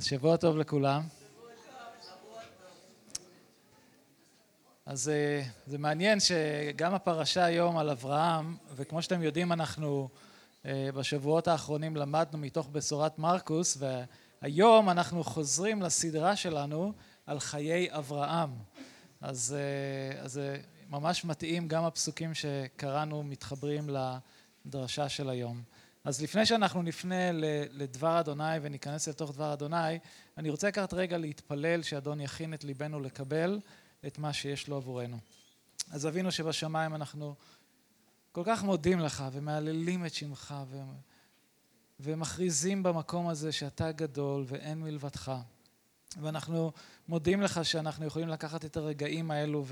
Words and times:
אז 0.00 0.04
שבוע 0.04 0.36
טוב 0.36 0.56
לכולם. 0.56 1.02
אז 4.86 5.08
אה, 5.08 5.42
זה 5.66 5.78
מעניין 5.78 6.18
שגם 6.20 6.94
הפרשה 6.94 7.44
היום 7.44 7.78
על 7.78 7.90
אברהם, 7.90 8.56
וכמו 8.76 9.02
שאתם 9.02 9.22
יודעים 9.22 9.52
אנחנו 9.52 10.08
אה, 10.66 10.88
בשבועות 10.94 11.48
האחרונים 11.48 11.96
למדנו 11.96 12.38
מתוך 12.38 12.68
בשורת 12.72 13.18
מרקוס, 13.18 13.78
והיום 13.80 14.90
אנחנו 14.90 15.24
חוזרים 15.24 15.82
לסדרה 15.82 16.36
שלנו 16.36 16.92
על 17.26 17.40
חיי 17.40 17.88
אברהם. 17.90 18.50
אז 19.20 19.56
אה, 19.58 20.28
זה 20.28 20.60
ממש 20.88 21.24
מתאים, 21.24 21.68
גם 21.68 21.84
הפסוקים 21.84 22.34
שקראנו 22.34 23.22
מתחברים 23.22 23.90
לדרשה 24.66 25.08
של 25.08 25.28
היום. 25.28 25.62
אז 26.04 26.22
לפני 26.22 26.46
שאנחנו 26.46 26.82
נפנה 26.82 27.32
לדבר 27.72 28.20
אדוני 28.20 28.58
וניכנס 28.62 29.08
לתוך 29.08 29.32
דבר 29.32 29.52
אדוני, 29.52 29.98
אני 30.38 30.50
רוצה 30.50 30.68
לקחת 30.68 30.94
רגע 30.94 31.18
להתפלל 31.18 31.82
שאדון 31.82 32.20
יכין 32.20 32.54
את 32.54 32.64
ליבנו 32.64 33.00
לקבל 33.00 33.60
את 34.06 34.18
מה 34.18 34.32
שיש 34.32 34.68
לו 34.68 34.76
עבורנו. 34.76 35.18
אז 35.90 36.06
אבינו 36.06 36.32
שבשמיים 36.32 36.94
אנחנו 36.94 37.34
כל 38.32 38.42
כך 38.44 38.62
מודים 38.62 39.00
לך 39.00 39.24
ומהללים 39.32 40.06
את 40.06 40.14
שמך 40.14 40.54
ו... 40.66 40.80
ומכריזים 42.00 42.82
במקום 42.82 43.28
הזה 43.28 43.52
שאתה 43.52 43.92
גדול 43.92 44.44
ואין 44.46 44.80
מלבדך. 44.80 45.32
ואנחנו 46.16 46.72
מודים 47.08 47.42
לך 47.42 47.64
שאנחנו 47.64 48.06
יכולים 48.06 48.28
לקחת 48.28 48.64
את 48.64 48.76
הרגעים 48.76 49.30
האלו 49.30 49.64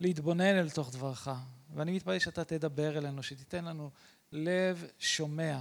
ולהתבונן 0.00 0.58
אל 0.58 0.70
תוך 0.70 0.92
דברך. 0.92 1.28
ואני 1.74 1.92
מתפלל 1.92 2.18
שאתה 2.18 2.44
תדבר 2.44 2.98
אלינו, 2.98 3.22
שתיתן 3.22 3.64
לנו 3.64 3.90
לב 4.32 4.84
שומע, 4.98 5.60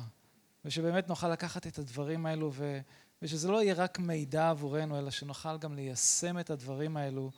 ושבאמת 0.66 1.10
נוכל 1.10 1.30
לקחת 1.30 1.68
את 1.68 1.80
הדברים 1.80 2.26
האלו 2.26 2.52
ו... 2.54 2.80
ושזה 3.22 3.52
לא 3.52 3.64
יהיה 3.64 3.74
רק 3.74 4.00
מידע 4.00 4.50
עבורנו, 4.50 5.00
אלא 5.00 5.12
שנוכל 5.12 5.58
גם 5.58 5.76
ליישם 5.76 6.40
את 6.40 6.50
הדברים 6.50 6.98
האלו 6.98 7.32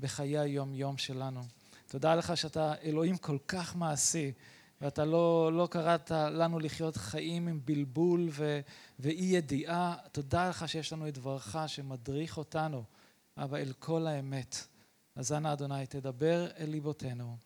בחיי 0.00 0.38
היום-יום 0.38 0.98
שלנו. 0.98 1.42
תודה 1.86 2.14
לך 2.14 2.36
שאתה 2.36 2.74
אלוהים 2.82 3.16
כל 3.16 3.38
כך 3.48 3.76
מעשי, 3.76 4.32
ואתה 4.80 5.04
לא, 5.04 5.52
לא 5.52 5.68
קראת 5.70 6.10
לנו 6.10 6.58
לחיות 6.58 6.96
חיים 6.96 7.48
עם 7.48 7.60
בלבול 7.64 8.28
ו, 8.30 8.60
ואי 8.98 9.24
ידיעה. 9.24 9.96
תודה 10.12 10.48
לך 10.48 10.68
שיש 10.68 10.92
לנו 10.92 11.08
את 11.08 11.14
דברך 11.14 11.56
שמדריך 11.66 12.38
אותנו, 12.38 12.84
אבא, 13.36 13.56
אל 13.56 13.72
כל 13.78 14.06
האמת. 14.06 14.66
אז 15.16 15.32
אנא 15.32 15.52
אדוני, 15.52 15.86
תדבר 15.86 16.46
אל 16.58 16.70
ליבותינו. 16.70 17.36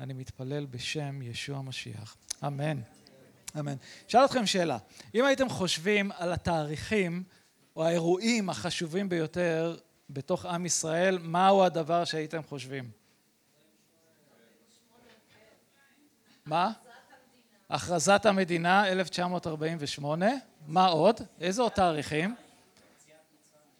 אני 0.00 0.12
מתפלל 0.12 0.66
בשם 0.66 1.22
ישוע 1.22 1.58
המשיח. 1.58 2.16
אמן. 2.46 2.80
אמן. 3.58 3.74
אשאל 4.08 4.24
אתכם 4.24 4.46
שאלה. 4.46 4.78
אם 5.14 5.24
הייתם 5.24 5.48
חושבים 5.48 6.12
על 6.12 6.32
התאריכים 6.32 7.22
או 7.76 7.84
האירועים 7.84 8.50
החשובים 8.50 9.08
ביותר 9.08 9.76
בתוך 10.10 10.44
עם 10.46 10.66
ישראל, 10.66 11.18
מהו 11.18 11.64
הדבר 11.64 12.04
שהייתם 12.04 12.42
חושבים? 12.42 12.90
מה? 16.44 16.72
הכרזת 17.70 18.26
המדינה, 18.26 18.88
1948. 18.88 20.30
מה 20.66 20.86
עוד? 20.86 21.20
איזה 21.40 21.62
עוד 21.62 21.72
תאריכים? 21.72 22.34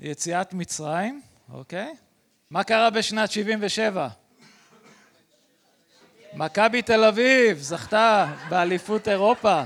יציאת 0.00 0.54
מצרים, 0.54 1.22
אוקיי. 1.52 1.94
מה 2.50 2.64
קרה 2.64 2.90
בשנת 2.90 3.30
77'? 3.30 4.08
מכבי 6.36 6.82
תל 6.82 7.04
אביב 7.04 7.58
זכתה 7.58 8.34
באליפות 8.48 9.08
אירופה, 9.08 9.62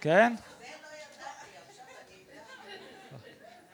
כן? 0.00 0.34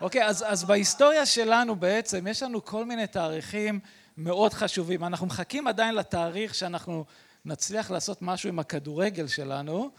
אוקיי, 0.00 0.24
אז, 0.24 0.44
אז 0.48 0.64
בהיסטוריה 0.64 1.26
שלנו 1.26 1.76
בעצם 1.76 2.26
יש 2.26 2.42
לנו 2.42 2.64
כל 2.64 2.84
מיני 2.84 3.06
תאריכים 3.06 3.80
מאוד 4.16 4.52
חשובים. 4.52 5.04
אנחנו 5.04 5.26
מחכים 5.26 5.66
עדיין 5.66 5.94
לתאריך 5.94 6.54
שאנחנו 6.54 7.04
נצליח 7.44 7.90
לעשות 7.90 8.22
משהו 8.22 8.48
עם 8.48 8.58
הכדורגל 8.58 9.26
שלנו, 9.26 9.90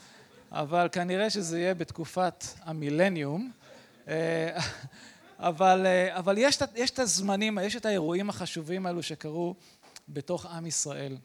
אבל 0.51 0.89
כנראה 0.91 1.29
שזה 1.29 1.59
יהיה 1.59 1.73
בתקופת 1.73 2.45
המילניום. 2.61 3.51
אה, 4.07 4.59
אבל, 5.39 5.85
אה, 5.85 6.17
אבל 6.17 6.37
יש, 6.37 6.59
יש 6.75 6.91
את 6.91 6.99
הזמנים, 6.99 7.57
יש 7.61 7.75
את 7.75 7.85
האירועים 7.85 8.29
החשובים 8.29 8.85
האלו 8.85 9.03
שקרו 9.03 9.55
בתוך 10.09 10.45
עם 10.45 10.65
ישראל. 10.65 11.17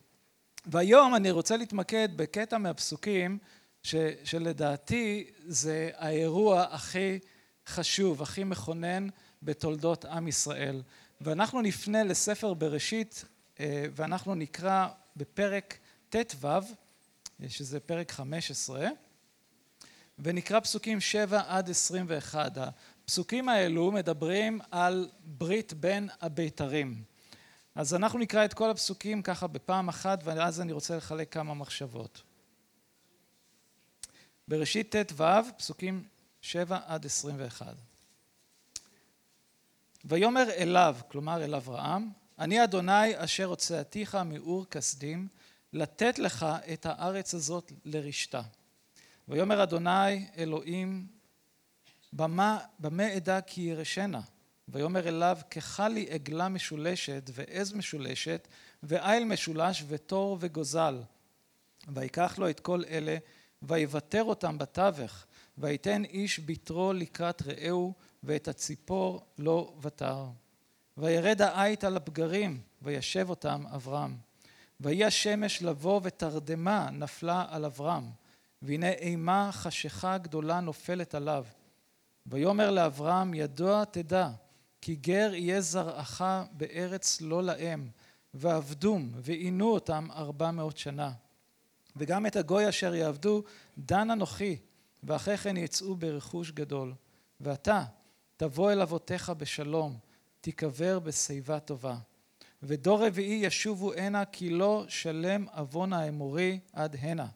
והיום 0.70 1.14
אני 1.14 1.30
רוצה 1.30 1.56
להתמקד 1.56 2.08
בקטע 2.16 2.58
מהפסוקים 2.58 3.38
ש, 3.82 3.94
שלדעתי 4.24 5.30
זה 5.46 5.90
האירוע 5.96 6.62
הכי 6.62 7.18
חשוב, 7.66 8.22
הכי 8.22 8.44
מכונן 8.44 9.08
בתולדות 9.42 10.04
עם 10.04 10.28
ישראל. 10.28 10.82
ואנחנו 11.20 11.62
נפנה 11.62 12.04
לספר 12.04 12.54
בראשית 12.54 13.24
אה, 13.60 13.84
ואנחנו 13.92 14.34
נקרא 14.34 14.88
בפרק 15.16 15.78
ט"ו, 16.08 16.48
שזה 17.48 17.80
פרק 17.80 18.12
15, 18.12 18.88
ונקרא 20.18 20.60
פסוקים 20.60 21.00
7 21.00 21.42
עד 21.46 21.70
21. 21.70 22.58
הפסוקים 22.58 23.48
האלו 23.48 23.92
מדברים 23.92 24.60
על 24.70 25.08
ברית 25.24 25.72
בין 25.72 26.08
הבית"רים. 26.20 27.02
אז 27.78 27.94
אנחנו 27.94 28.18
נקרא 28.18 28.44
את 28.44 28.54
כל 28.54 28.70
הפסוקים 28.70 29.22
ככה 29.22 29.46
בפעם 29.46 29.88
אחת, 29.88 30.20
ואז 30.24 30.60
אני 30.60 30.72
רוצה 30.72 30.96
לחלק 30.96 31.32
כמה 31.32 31.54
מחשבות. 31.54 32.22
בראשית 34.48 34.96
ט"ו, 34.96 35.24
פסוקים 35.56 36.04
7 36.40 36.80
עד 36.86 37.06
21. 37.06 37.74
ויאמר 40.04 40.50
אליו, 40.50 40.96
כלומר 41.08 41.44
אל 41.44 41.54
אברהם, 41.54 42.10
אני 42.38 42.64
אדוני 42.64 43.24
אשר 43.24 43.44
הוצאתיך 43.44 44.14
מאור 44.14 44.66
כסדים, 44.66 45.28
לתת 45.72 46.18
לך 46.18 46.46
את 46.72 46.86
הארץ 46.86 47.34
הזאת 47.34 47.72
לרשתה. 47.84 48.42
ויאמר 49.28 49.62
אדוני 49.62 50.26
אלוהים, 50.36 51.06
במה, 52.12 52.58
במה 52.78 53.16
אדע 53.16 53.40
כי 53.40 53.60
ירשנה? 53.60 54.20
ויאמר 54.68 55.08
אליו 55.08 55.38
כחלי 55.50 56.06
עגלה 56.10 56.48
משולשת 56.48 57.30
ועז 57.34 57.72
משולשת 57.72 58.48
ועיל 58.82 59.24
משולש 59.24 59.84
ותור 59.88 60.36
וגוזל. 60.40 61.02
ויקח 61.94 62.38
לו 62.38 62.50
את 62.50 62.60
כל 62.60 62.82
אלה 62.90 63.16
ויוותר 63.62 64.24
אותם 64.24 64.58
בתווך 64.58 65.26
ויתן 65.58 66.04
איש 66.04 66.38
ביתרו 66.38 66.92
לקראת 66.92 67.42
רעהו 67.42 67.92
ואת 68.22 68.48
הציפור 68.48 69.22
לא 69.38 69.74
ותר. 69.80 70.24
וירד 70.96 71.42
העית 71.42 71.84
על 71.84 71.96
הפגרים 71.96 72.60
וישב 72.82 73.30
אותם 73.30 73.64
אברהם. 73.74 74.16
ויהי 74.80 75.04
השמש 75.04 75.62
לבוא 75.62 76.00
ותרדמה 76.02 76.90
נפלה 76.90 77.44
על 77.48 77.64
אברהם. 77.64 78.10
והנה 78.62 78.90
אימה 78.90 79.50
חשיכה 79.52 80.18
גדולה 80.18 80.60
נופלת 80.60 81.14
עליו. 81.14 81.44
ויאמר 82.26 82.70
לאברהם 82.70 83.34
ידוע 83.34 83.84
תדע 83.84 84.28
כי 84.80 84.96
גר 84.96 85.30
יהיה 85.34 85.60
זרעך 85.60 86.22
בארץ 86.52 87.20
לא 87.20 87.42
להם, 87.42 87.88
ועבדום, 88.34 89.12
ועינו 89.14 89.70
אותם 89.70 90.08
ארבע 90.10 90.50
מאות 90.50 90.78
שנה. 90.78 91.12
וגם 91.96 92.26
את 92.26 92.36
הגוי 92.36 92.68
אשר 92.68 92.94
יעבדו, 92.94 93.42
דן 93.78 94.10
אנוכי, 94.10 94.56
ואחרי 95.02 95.36
כן 95.36 95.56
יצאו 95.56 95.96
ברכוש 95.96 96.50
גדול. 96.50 96.94
ואתה, 97.40 97.84
תבוא 98.36 98.72
אל 98.72 98.82
אבותיך 98.82 99.30
בשלום, 99.30 99.98
תיקבר 100.40 100.98
בשיבה 100.98 101.60
טובה. 101.60 101.96
ודור 102.62 103.06
רביעי 103.06 103.46
ישובו 103.46 103.92
הנה, 103.92 104.24
כי 104.24 104.50
לא 104.50 104.84
שלם 104.88 105.46
עוון 105.54 105.92
האמורי 105.92 106.60
עד 106.72 106.96
הנה. 107.00 107.26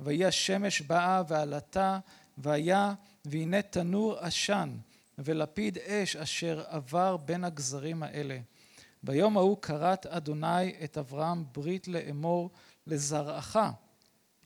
ויהי 0.00 0.24
השמש 0.24 0.80
באה 0.80 1.22
ועלתה, 1.28 1.98
והיה, 2.38 2.94
והנה 3.24 3.62
תנור 3.62 4.18
עשן, 4.18 4.76
ולפיד 5.24 5.78
אש 5.78 6.16
אשר 6.16 6.62
עבר 6.66 7.16
בין 7.16 7.44
הגזרים 7.44 8.02
האלה. 8.02 8.38
ביום 9.02 9.36
ההוא 9.36 9.62
כרת 9.62 10.06
אדוני 10.06 10.84
את 10.84 10.98
אברהם 10.98 11.44
ברית 11.52 11.88
לאמור 11.88 12.50
לזרעך 12.86 13.56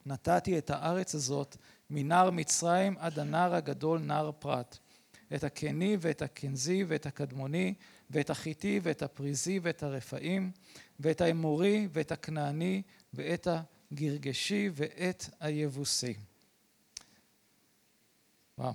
נתתי 0.06 0.58
את 0.58 0.70
הארץ 0.70 1.14
הזאת 1.14 1.56
מנהר 1.90 2.30
מצרים 2.30 2.96
עד 2.98 3.18
הנהר 3.18 3.54
הגדול 3.54 3.98
נהר 3.98 4.30
פרת 4.38 4.78
את 5.34 5.44
הקני 5.44 5.96
ואת 6.00 6.22
הקנזי 6.22 6.84
ואת 6.88 7.06
הקדמוני 7.06 7.74
ואת 8.10 8.30
החיטי 8.30 8.80
ואת 8.82 9.02
הפריזי 9.02 9.60
ואת 9.62 9.82
הרפאים 9.82 10.50
ואת 11.00 11.20
האמורי 11.20 11.88
ואת 11.92 12.12
הכנעני 12.12 12.82
ואת 13.14 13.48
הגרגשי 13.92 14.70
ואת 14.74 15.24
היבוסי. 15.40 16.14
וואו 18.58 18.74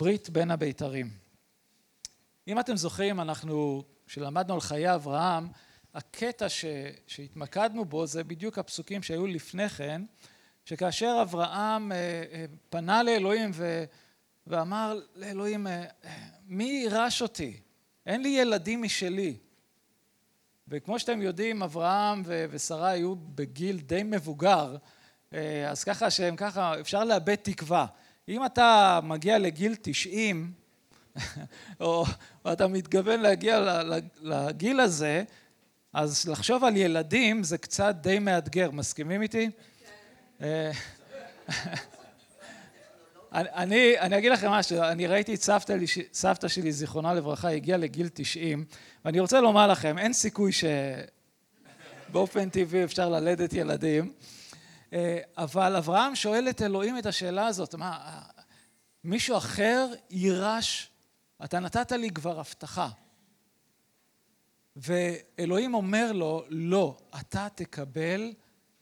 ברית 0.00 0.30
בין 0.30 0.50
הבית"רים. 0.50 1.10
אם 2.48 2.60
אתם 2.60 2.76
זוכרים, 2.76 3.20
אנחנו, 3.20 3.82
כשלמדנו 4.06 4.54
על 4.54 4.60
חיי 4.60 4.94
אברהם, 4.94 5.48
הקטע 5.94 6.48
ש, 6.48 6.64
שהתמקדנו 7.06 7.84
בו 7.84 8.06
זה 8.06 8.24
בדיוק 8.24 8.58
הפסוקים 8.58 9.02
שהיו 9.02 9.26
לפני 9.26 9.68
כן, 9.68 10.02
שכאשר 10.64 11.18
אברהם 11.22 11.92
אה, 11.92 11.96
אה, 12.32 12.44
פנה 12.70 13.02
לאלוהים 13.02 13.50
ו, 13.54 13.84
ואמר 14.46 15.00
לאלוהים, 15.14 15.66
מי 16.46 16.64
יירש 16.64 17.22
אותי? 17.22 17.60
אין 18.06 18.22
לי 18.22 18.28
ילדים 18.28 18.82
משלי. 18.82 19.36
וכמו 20.68 20.98
שאתם 20.98 21.22
יודעים, 21.22 21.62
אברהם 21.62 22.22
ושרה 22.26 22.88
היו 22.88 23.16
בגיל 23.16 23.80
די 23.80 24.02
מבוגר, 24.02 24.76
אז 25.68 25.84
ככה 25.84 26.10
שהם 26.10 26.36
ככה, 26.36 26.80
אפשר 26.80 27.04
לאבד 27.04 27.34
תקווה. 27.34 27.86
אם 28.30 28.46
אתה 28.46 29.00
מגיע 29.02 29.38
לגיל 29.38 29.74
90, 29.82 30.52
או 31.80 32.04
אתה 32.52 32.66
מתכוון 32.66 33.20
להגיע 33.20 33.82
לגיל 34.22 34.80
הזה, 34.80 35.24
אז 35.92 36.28
לחשוב 36.28 36.64
על 36.64 36.76
ילדים 36.76 37.42
זה 37.42 37.58
קצת 37.58 37.94
די 38.00 38.18
מאתגר, 38.18 38.70
מסכימים 38.70 39.22
איתי? 39.22 39.50
כן. 40.38 40.70
אני, 43.32 43.98
אני 43.98 44.18
אגיד 44.18 44.32
לכם 44.32 44.50
משהו, 44.50 44.82
אני 44.82 45.06
ראיתי 45.06 45.34
את 45.34 45.42
סבתא, 45.42 45.76
סבתא 46.12 46.48
שלי, 46.48 46.72
זיכרונה 46.72 47.14
לברכה, 47.14 47.48
הגיעה 47.48 47.78
לגיל 47.78 48.08
90, 48.14 48.64
ואני 49.04 49.20
רוצה 49.20 49.40
לומר 49.40 49.66
לכם, 49.66 49.98
אין 49.98 50.12
סיכוי 50.12 50.50
שבאופן 52.08 52.48
טבעי 52.48 52.84
אפשר 52.84 53.08
ללדת 53.08 53.52
ילדים, 53.52 54.12
אבל 55.36 55.76
אברהם 55.76 56.14
שואל 56.14 56.48
את 56.50 56.62
אלוהים 56.62 56.98
את 56.98 57.06
השאלה 57.06 57.46
הזאת, 57.46 57.74
מה, 57.74 58.20
מישהו 59.04 59.36
אחר 59.36 59.88
יירש, 60.10 60.90
אתה 61.44 61.60
נתת 61.60 61.92
לי 61.92 62.10
כבר 62.10 62.40
הבטחה. 62.40 62.88
ואלוהים 64.76 65.74
אומר 65.74 66.12
לו, 66.12 66.44
לא, 66.48 66.98
אתה 67.20 67.48
תקבל 67.54 68.32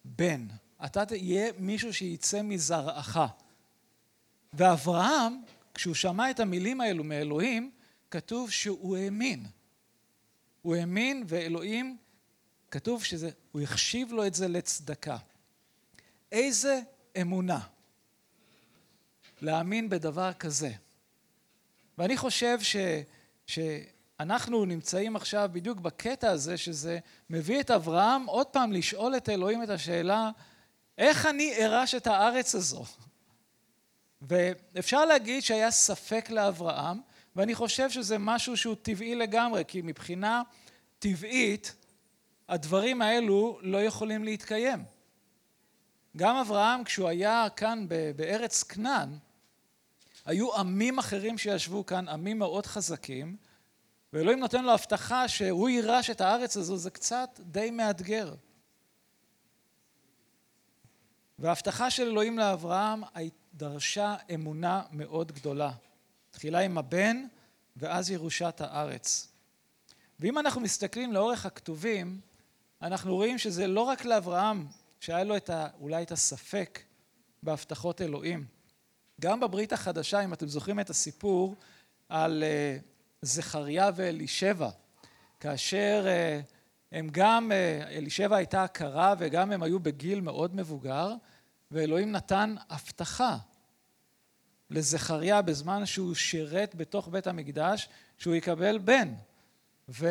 בן, 0.04 0.46
אתה 0.84 1.06
תהיה 1.06 1.52
מישהו 1.58 1.94
שיצא 1.94 2.42
מזרעך. 2.42 3.18
ואברהם, 4.52 5.42
כשהוא 5.74 5.94
שמע 5.94 6.30
את 6.30 6.40
המילים 6.40 6.80
האלו 6.80 7.04
מאלוהים, 7.04 7.70
כתוב 8.10 8.50
שהוא 8.50 8.96
האמין. 8.96 9.46
הוא 10.62 10.76
האמין 10.76 11.24
ואלוהים, 11.26 11.96
כתוב 12.70 13.04
שזה, 13.04 13.30
הוא 13.52 13.62
החשיב 13.62 14.12
לו 14.12 14.26
את 14.26 14.34
זה 14.34 14.48
לצדקה. 14.48 15.16
איזה 16.32 16.80
אמונה 17.20 17.60
להאמין 19.40 19.88
בדבר 19.88 20.32
כזה. 20.32 20.70
ואני 21.98 22.16
חושב 22.16 22.58
ש, 22.62 22.76
שאנחנו 23.46 24.64
נמצאים 24.64 25.16
עכשיו 25.16 25.50
בדיוק 25.52 25.78
בקטע 25.78 26.30
הזה, 26.30 26.56
שזה 26.56 26.98
מביא 27.30 27.60
את 27.60 27.70
אברהם 27.70 28.26
עוד 28.26 28.46
פעם 28.46 28.72
לשאול 28.72 29.16
את 29.16 29.28
אלוהים 29.28 29.62
את 29.62 29.68
השאלה, 29.68 30.30
איך 30.98 31.26
אני 31.26 31.54
ארש 31.56 31.94
את 31.94 32.06
הארץ 32.06 32.54
הזו? 32.54 32.84
ואפשר 34.22 35.04
להגיד 35.04 35.42
שהיה 35.42 35.70
ספק 35.70 36.30
לאברהם, 36.30 37.00
ואני 37.36 37.54
חושב 37.54 37.90
שזה 37.90 38.18
משהו 38.18 38.56
שהוא 38.56 38.76
טבעי 38.82 39.14
לגמרי, 39.14 39.64
כי 39.68 39.82
מבחינה 39.82 40.42
טבעית 40.98 41.74
הדברים 42.48 43.02
האלו 43.02 43.58
לא 43.62 43.82
יכולים 43.82 44.24
להתקיים. 44.24 44.97
גם 46.18 46.36
אברהם 46.36 46.84
כשהוא 46.84 47.08
היה 47.08 47.46
כאן 47.56 47.86
בארץ 48.16 48.62
כנען, 48.62 49.18
היו 50.26 50.56
עמים 50.56 50.98
אחרים 50.98 51.38
שישבו 51.38 51.86
כאן, 51.86 52.08
עמים 52.08 52.38
מאוד 52.38 52.66
חזקים, 52.66 53.36
ואלוהים 54.12 54.38
נותן 54.40 54.64
לו 54.64 54.72
הבטחה 54.72 55.28
שהוא 55.28 55.68
יירש 55.68 56.10
את 56.10 56.20
הארץ 56.20 56.56
הזו, 56.56 56.76
זה 56.76 56.90
קצת 56.90 57.40
די 57.40 57.70
מאתגר. 57.70 58.34
וההבטחה 61.38 61.90
של 61.90 62.02
אלוהים 62.02 62.38
לאברהם 62.38 63.02
דרשה 63.54 64.16
אמונה 64.34 64.82
מאוד 64.90 65.32
גדולה. 65.32 65.72
תחילה 66.30 66.58
עם 66.58 66.78
הבן 66.78 67.24
ואז 67.76 68.10
ירושת 68.10 68.60
הארץ. 68.60 69.28
ואם 70.20 70.38
אנחנו 70.38 70.60
מסתכלים 70.60 71.12
לאורך 71.12 71.46
הכתובים, 71.46 72.20
אנחנו 72.82 73.14
רואים 73.14 73.38
שזה 73.38 73.66
לא 73.66 73.80
רק 73.80 74.04
לאברהם 74.04 74.66
שהיה 75.00 75.24
לו 75.24 75.36
את 75.36 75.50
ה, 75.50 75.68
אולי 75.80 76.02
את 76.02 76.12
הספק 76.12 76.80
בהבטחות 77.42 78.00
אלוהים. 78.00 78.44
גם 79.20 79.40
בברית 79.40 79.72
החדשה, 79.72 80.20
אם 80.24 80.32
אתם 80.32 80.48
זוכרים 80.48 80.80
את 80.80 80.90
הסיפור 80.90 81.54
על 82.08 82.42
uh, 82.42 82.82
זכריה 83.22 83.90
ואלישבע, 83.94 84.70
כאשר 85.40 86.06
uh, 86.06 86.44
הם 86.92 87.08
גם, 87.12 87.52
uh, 87.52 87.88
אלישבע 87.88 88.36
הייתה 88.36 88.64
הכרה 88.64 89.14
וגם 89.18 89.52
הם 89.52 89.62
היו 89.62 89.80
בגיל 89.80 90.20
מאוד 90.20 90.56
מבוגר, 90.56 91.14
ואלוהים 91.70 92.12
נתן 92.12 92.54
הבטחה 92.70 93.36
לזכריה 94.70 95.42
בזמן 95.42 95.86
שהוא 95.86 96.14
שירת 96.14 96.74
בתוך 96.74 97.08
בית 97.08 97.26
המקדש, 97.26 97.88
שהוא 98.18 98.34
יקבל 98.34 98.78
בן. 98.78 99.14
ו, 99.88 100.08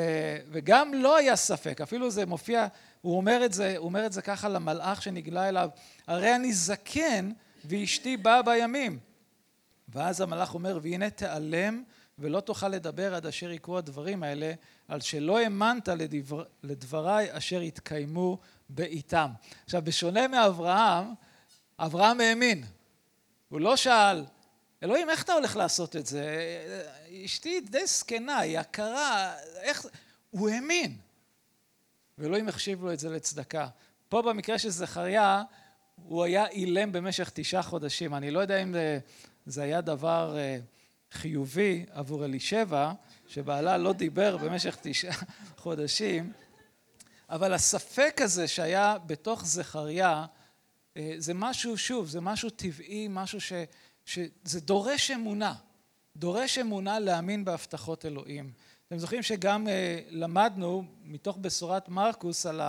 וגם 0.51 0.93
לא 0.93 1.17
היה 1.17 1.35
ספק, 1.35 1.81
אפילו 1.81 2.11
זה 2.11 2.25
מופיע, 2.25 2.67
הוא 3.07 3.18
אומר 3.18 3.45
את 3.45 3.54
זה, 3.54 3.77
הוא 3.77 3.86
אומר 3.86 4.06
את 4.06 4.13
זה 4.13 4.21
ככה 4.21 4.50
למלאך 4.50 5.01
שנגלה 5.01 5.50
אליו, 5.50 5.69
הרי 6.07 6.36
אני 6.36 6.54
זקן 6.54 7.31
ואשתי 7.65 8.18
באה 8.18 8.42
בימים. 8.42 9.00
ואז 9.89 10.21
המלאך 10.21 10.54
אומר, 10.54 10.80
והנה 10.81 11.09
תיעלם 11.09 11.83
ולא 12.19 12.39
תוכל 12.39 12.68
לדבר 12.68 13.15
עד 13.15 13.25
אשר 13.25 13.51
יקרו 13.51 13.77
הדברים 13.77 14.24
האלה, 14.24 14.54
על 14.88 15.01
שלא 15.01 15.39
האמנת 15.39 15.88
לדבר, 15.88 16.44
לדבריי 16.63 17.38
אשר 17.38 17.62
יתקיימו 17.62 18.38
בעיתם. 18.69 19.30
עכשיו, 19.65 19.81
בשונה 19.81 20.27
מאברהם, 20.27 21.06
אברהם 21.80 22.21
האמין. 22.21 22.63
הוא 23.50 23.62
לא 23.62 23.75
שאל, 23.75 24.25
אלוהים, 24.83 25.09
איך 25.09 25.24
אתה 25.24 25.33
הולך 25.33 25.56
לעשות 25.56 25.95
את 25.95 26.06
זה? 26.06 26.38
אשתי 27.25 27.59
די 27.62 27.88
זקנה, 27.88 28.38
היא 28.38 28.59
עקרה, 28.59 29.33
איך... 29.62 29.86
הוא 30.30 30.50
האמין. 30.50 31.06
ואלוהים 32.17 32.47
החשיב 32.47 32.83
לו 32.83 32.93
את 32.93 32.99
זה 32.99 33.09
לצדקה. 33.09 33.67
פה 34.09 34.21
במקרה 34.21 34.59
של 34.59 34.69
זכריה, 34.69 35.43
הוא 35.95 36.23
היה 36.23 36.47
אילם 36.47 36.91
במשך 36.91 37.31
תשעה 37.33 37.63
חודשים. 37.63 38.15
אני 38.15 38.31
לא 38.31 38.39
יודע 38.39 38.63
אם 38.63 38.73
זה, 38.73 38.99
זה 39.45 39.63
היה 39.63 39.81
דבר 39.81 40.37
אה, 40.37 40.57
חיובי 41.11 41.85
עבור 41.91 42.25
אלישבע, 42.25 42.91
שבעלה 43.27 43.77
לא 43.77 43.93
דיבר 43.93 44.37
במשך 44.37 44.77
תשעה 44.81 45.17
חודשים, 45.57 46.31
אבל 47.29 47.53
הספק 47.53 48.19
הזה 48.23 48.47
שהיה 48.47 48.97
בתוך 49.05 49.45
זכריה, 49.45 50.25
אה, 50.97 51.15
זה 51.17 51.33
משהו, 51.33 51.77
שוב, 51.77 52.07
זה 52.07 52.21
משהו 52.21 52.49
טבעי, 52.49 53.07
משהו 53.09 53.41
ש... 53.41 53.53
שזה 54.05 54.59
דורש 54.59 55.11
אמונה, 55.11 55.53
דורש 56.15 56.57
אמונה 56.57 56.99
להאמין 56.99 57.45
בהבטחות 57.45 58.06
אלוהים. 58.06 58.51
אתם 58.87 58.97
זוכרים 58.97 59.23
שגם 59.23 59.67
אה, 59.67 59.99
למדנו 60.09 60.83
מתוך 61.06 61.37
בשורת 61.41 61.89
מרקוס 61.89 62.45
על, 62.45 62.61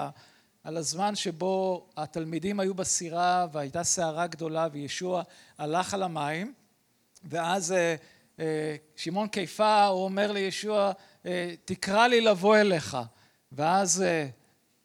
על 0.65 0.77
הזמן 0.77 1.15
שבו 1.15 1.87
התלמידים 1.97 2.61
היו 2.61 2.75
בסירה 2.75 3.47
והייתה 3.53 3.85
סערה 3.85 4.27
גדולה 4.27 4.69
וישוע 4.73 5.23
הלך 5.59 5.95
על 5.95 6.03
המים 6.03 6.55
ואז 7.25 7.73
אה, 7.73 7.95
אה, 8.41 8.77
שמעון 8.97 9.29
קיפה 9.29 9.87
הוא 9.87 10.05
אומר 10.05 10.33
לישוע 10.33 10.93
תקרא 11.65 12.07
לי 12.07 12.21
לבוא 12.21 12.57
אליך. 12.57 12.97
ואז 13.53 14.05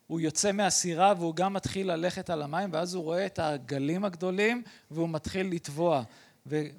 הוא 0.08 0.20
יוצא 0.20 0.52
מהסירה 0.52 1.14
והוא 1.18 1.36
גם 1.36 1.54
מתחיל 1.54 1.92
ללכת 1.92 2.30
על 2.30 2.42
המים 2.42 2.70
ואז 2.74 2.94
הוא 2.94 3.04
רואה 3.04 3.26
את 3.26 3.40
הגלים 3.40 4.06
הגדולים 4.06 4.64
והוא 4.92 5.10
מתחיל 5.10 5.48
לטבוע. 5.48 6.04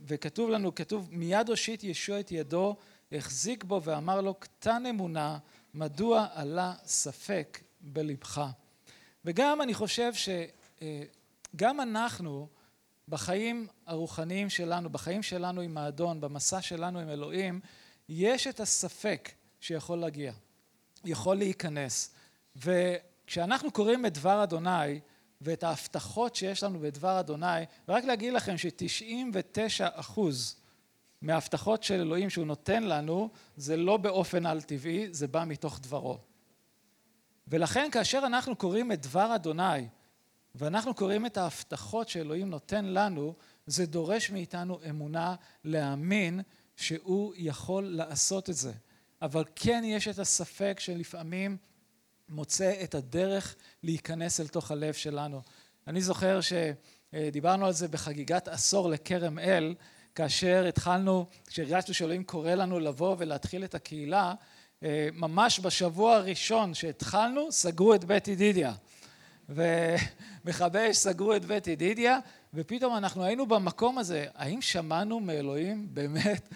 וכתוב 0.06 0.50
לנו, 0.50 0.74
כתוב 0.74 1.08
מיד 1.10 1.48
הושיט 1.48 1.84
ישוע 1.84 2.20
את 2.20 2.32
ידו, 2.32 2.76
החזיק 3.14 3.64
בו 3.64 3.82
ואמר 3.82 4.20
לו 4.20 4.34
קטן 4.34 4.86
אמונה, 4.86 5.38
מדוע 5.74 6.26
עלה 6.32 6.74
ספק 6.84 7.60
בלבך. 7.80 8.46
וגם 9.24 9.62
אני 9.62 9.74
חושב 9.74 10.12
שגם 10.14 11.80
אנחנו 11.80 12.48
בחיים 13.08 13.66
הרוחניים 13.86 14.50
שלנו, 14.50 14.90
בחיים 14.90 15.22
שלנו 15.22 15.60
עם 15.60 15.78
האדון, 15.78 16.20
במסע 16.20 16.62
שלנו 16.62 16.98
עם 16.98 17.08
אלוהים, 17.08 17.60
יש 18.08 18.46
את 18.46 18.60
הספק 18.60 19.30
שיכול 19.60 19.98
להגיע, 19.98 20.32
יכול 21.04 21.36
להיכנס. 21.36 22.14
וכשאנחנו 22.56 23.70
קוראים 23.70 24.06
את 24.06 24.14
דבר 24.14 24.42
אדוני, 24.42 25.00
ואת 25.40 25.64
ההבטחות 25.64 26.36
שיש 26.36 26.62
לנו 26.62 26.80
בדבר 26.80 27.20
אדוני, 27.20 27.64
ורק 27.88 28.04
להגיד 28.04 28.32
לכם 28.32 28.58
ש-99 28.58 29.84
אחוז 29.92 30.56
מההבטחות 31.24 31.82
של 31.82 31.94
אלוהים 31.94 32.30
שהוא 32.30 32.46
נותן 32.46 32.82
לנו, 32.82 33.28
זה 33.56 33.76
לא 33.76 33.96
באופן 33.96 34.46
על 34.46 34.62
טבעי, 34.62 35.08
זה 35.10 35.26
בא 35.26 35.44
מתוך 35.46 35.80
דברו. 35.80 36.18
ולכן 37.48 37.88
כאשר 37.92 38.22
אנחנו 38.26 38.56
קוראים 38.56 38.92
את 38.92 39.02
דבר 39.02 39.34
אדוני, 39.34 39.88
ואנחנו 40.54 40.94
קוראים 40.94 41.26
את 41.26 41.36
ההבטחות 41.36 42.08
שאלוהים 42.08 42.50
נותן 42.50 42.84
לנו, 42.84 43.34
זה 43.66 43.86
דורש 43.86 44.30
מאיתנו 44.30 44.80
אמונה 44.90 45.34
להאמין 45.64 46.40
שהוא 46.76 47.34
יכול 47.36 47.84
לעשות 47.84 48.50
את 48.50 48.54
זה. 48.54 48.72
אבל 49.22 49.44
כן 49.56 49.82
יש 49.86 50.08
את 50.08 50.18
הספק 50.18 50.76
שלפעמים 50.80 51.56
מוצא 52.28 52.74
את 52.84 52.94
הדרך 52.94 53.56
להיכנס 53.82 54.40
אל 54.40 54.48
תוך 54.48 54.70
הלב 54.70 54.94
שלנו. 54.94 55.42
אני 55.86 56.00
זוכר 56.00 56.40
שדיברנו 56.40 57.66
על 57.66 57.72
זה 57.72 57.88
בחגיגת 57.88 58.48
עשור 58.48 58.88
לכרם 58.88 59.38
אל, 59.38 59.74
כאשר 60.14 60.64
התחלנו, 60.68 61.26
כשהרגשנו 61.46 61.94
שאלוהים 61.94 62.24
קורא 62.24 62.50
לנו 62.50 62.80
לבוא 62.80 63.16
ולהתחיל 63.18 63.64
את 63.64 63.74
הקהילה, 63.74 64.34
ממש 65.12 65.60
בשבוע 65.60 66.16
הראשון 66.16 66.74
שהתחלנו, 66.74 67.52
סגרו 67.52 67.94
את 67.94 68.04
בית 68.04 68.28
ידידיה. 68.28 68.72
ומכבי 69.48 70.90
אש 70.90 70.96
סגרו 70.96 71.36
את 71.36 71.44
בית 71.44 71.66
ידידיה, 71.66 72.18
ופתאום 72.54 72.96
אנחנו 72.96 73.24
היינו 73.24 73.46
במקום 73.46 73.98
הזה, 73.98 74.26
האם 74.34 74.62
שמענו 74.62 75.20
מאלוהים 75.20 75.88
באמת? 75.94 76.48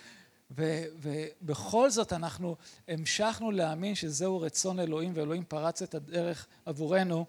ובכל 0.50 1.90
זאת 1.90 2.12
אנחנו 2.12 2.56
המשכנו 2.88 3.50
להאמין 3.50 3.94
שזהו 3.94 4.40
רצון 4.40 4.80
אלוהים, 4.80 5.12
ואלוהים 5.14 5.44
פרץ 5.44 5.82
את 5.82 5.94
הדרך 5.94 6.46
עבורנו 6.66 7.26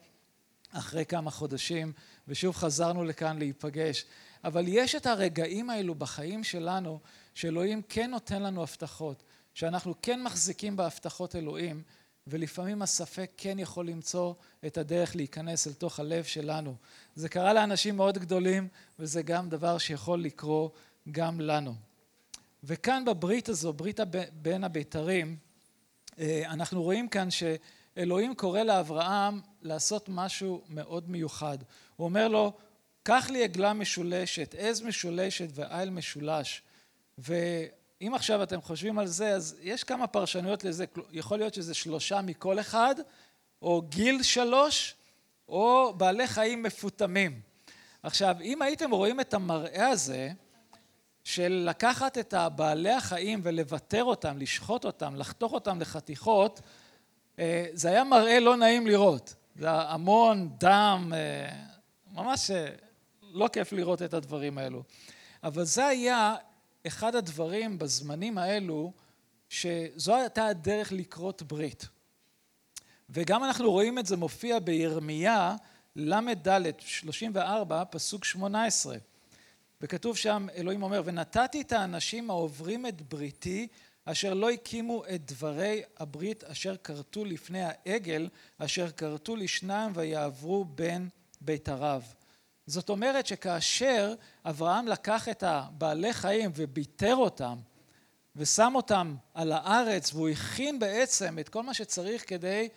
אחרי 0.71 1.05
כמה 1.05 1.31
חודשים, 1.31 1.93
ושוב 2.27 2.55
חזרנו 2.55 3.03
לכאן 3.03 3.39
להיפגש. 3.39 4.05
אבל 4.43 4.67
יש 4.67 4.95
את 4.95 5.05
הרגעים 5.05 5.69
האלו 5.69 5.95
בחיים 5.95 6.43
שלנו, 6.43 6.99
שאלוהים 7.33 7.81
כן 7.89 8.11
נותן 8.11 8.43
לנו 8.43 8.63
הבטחות, 8.63 9.23
שאנחנו 9.53 9.93
כן 10.01 10.23
מחזיקים 10.23 10.75
בהבטחות 10.75 11.35
אלוהים, 11.35 11.83
ולפעמים 12.27 12.81
הספק 12.81 13.31
כן 13.37 13.59
יכול 13.59 13.87
למצוא 13.87 14.33
את 14.65 14.77
הדרך 14.77 15.15
להיכנס 15.15 15.67
אל 15.67 15.73
תוך 15.73 15.99
הלב 15.99 16.23
שלנו. 16.23 16.75
זה 17.15 17.29
קרה 17.29 17.53
לאנשים 17.53 17.97
מאוד 17.97 18.17
גדולים, 18.17 18.67
וזה 18.99 19.21
גם 19.21 19.49
דבר 19.49 19.77
שיכול 19.77 20.21
לקרות 20.21 20.73
גם 21.11 21.41
לנו. 21.41 21.75
וכאן 22.63 23.03
בברית 23.05 23.49
הזו, 23.49 23.73
ברית 23.73 23.99
בין 24.33 24.63
הבית"רים, 24.63 25.37
אנחנו 26.19 26.83
רואים 26.83 27.07
כאן 27.07 27.27
שאלוהים 27.31 28.35
קורא 28.35 28.61
לאברהם 28.61 29.41
לעשות 29.61 30.09
משהו 30.09 30.61
מאוד 30.69 31.09
מיוחד. 31.09 31.57
הוא 31.95 32.05
אומר 32.05 32.27
לו, 32.27 32.53
קח 33.09 33.29
לי 33.29 33.43
עגלה 33.43 33.73
משולשת, 33.73 34.55
עז 34.57 34.81
משולשת 34.81 35.47
ועיל 35.53 35.89
משולש. 35.89 36.61
ואם 37.17 38.13
עכשיו 38.13 38.43
אתם 38.43 38.61
חושבים 38.61 38.99
על 38.99 39.07
זה, 39.07 39.29
אז 39.29 39.55
יש 39.61 39.83
כמה 39.83 40.07
פרשנויות 40.07 40.63
לזה, 40.63 40.85
יכול 41.11 41.37
להיות 41.39 41.53
שזה 41.53 41.73
שלושה 41.73 42.21
מכל 42.21 42.59
אחד, 42.59 42.95
או 43.61 43.81
גיל 43.81 44.23
שלוש, 44.23 44.95
או 45.47 45.93
בעלי 45.97 46.27
חיים 46.27 46.63
מפותמים. 46.63 47.41
עכשיו, 48.03 48.35
אם 48.41 48.61
הייתם 48.61 48.91
רואים 48.91 49.19
את 49.19 49.33
המראה 49.33 49.87
הזה, 49.87 50.29
של 51.23 51.65
לקחת 51.69 52.17
את 52.17 52.33
הבעלי 52.33 52.93
החיים 52.93 53.39
ולוותר 53.43 54.03
אותם, 54.03 54.37
לשחוט 54.37 54.85
אותם, 54.85 55.15
לחתוך 55.15 55.53
אותם 55.53 55.81
לחתיכות, 55.81 56.61
זה 57.73 57.89
היה 57.89 58.03
מראה 58.03 58.39
לא 58.39 58.57
נעים 58.57 58.87
לראות. 58.87 59.35
זה 59.55 59.71
המון 59.71 60.49
דם, 60.57 61.13
ממש 62.13 62.51
לא 63.31 63.47
כיף 63.47 63.71
לראות 63.71 64.01
את 64.01 64.13
הדברים 64.13 64.57
האלו. 64.57 64.83
אבל 65.43 65.63
זה 65.63 65.85
היה 65.85 66.35
אחד 66.87 67.15
הדברים 67.15 67.79
בזמנים 67.79 68.37
האלו, 68.37 68.93
שזו 69.49 70.15
הייתה 70.15 70.45
הדרך 70.45 70.91
לקרות 70.91 71.43
ברית. 71.43 71.87
וגם 73.09 73.43
אנחנו 73.43 73.71
רואים 73.71 73.99
את 73.99 74.05
זה 74.05 74.17
מופיע 74.17 74.59
בירמיה 74.59 75.55
ל"ד 75.95 76.79
34 76.79 77.83
פסוק 77.85 78.25
18 78.25 78.97
וכתוב 79.81 80.17
שם 80.17 80.47
אלוהים 80.55 80.83
אומר 80.83 81.01
ונתתי 81.05 81.61
את 81.61 81.71
האנשים 81.71 82.29
העוברים 82.29 82.85
את 82.85 83.01
בריתי 83.01 83.67
אשר 84.05 84.33
לא 84.33 84.49
הקימו 84.49 85.03
את 85.15 85.31
דברי 85.31 85.81
הברית 85.97 86.43
אשר 86.43 86.75
כרתו 86.77 87.25
לפני 87.25 87.61
העגל 87.63 88.29
אשר 88.57 88.91
כרתו 88.91 89.35
לשניים 89.35 89.91
ויעברו 89.95 90.65
בין 90.65 91.09
ביתריו. 91.41 92.01
זאת 92.69 92.89
אומרת 92.89 93.27
שכאשר 93.27 94.13
אברהם 94.45 94.87
לקח 94.87 95.29
את 95.29 95.43
הבעלי 95.43 96.13
חיים 96.13 96.51
וביטר 96.55 97.15
אותם 97.15 97.57
ושם 98.35 98.73
אותם 98.75 99.15
על 99.33 99.51
הארץ 99.51 100.13
והוא 100.13 100.29
הכין 100.29 100.79
בעצם 100.79 101.39
את 101.39 101.49
כל 101.49 101.63
מה 101.63 101.73
שצריך 101.73 102.29
כדי 102.29 102.69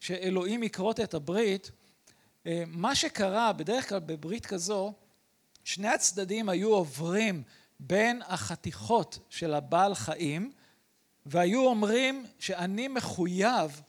שאלוהים 0.00 0.62
יכרות 0.62 1.00
את 1.00 1.14
הברית, 1.14 1.70
מה 2.66 2.94
שקרה 2.94 3.52
בדרך 3.52 3.88
כלל 3.88 3.98
בברית 3.98 4.46
כזו 4.46 4.92
שני 5.64 5.88
הצדדים 5.88 6.48
היו 6.48 6.74
עוברים 6.74 7.42
בין 7.80 8.22
החתיכות 8.26 9.18
של 9.28 9.54
הבעל 9.54 9.94
חיים 9.94 10.52
והיו 11.26 11.66
אומרים 11.66 12.26
שאני 12.38 12.88
מחויב 12.88 13.82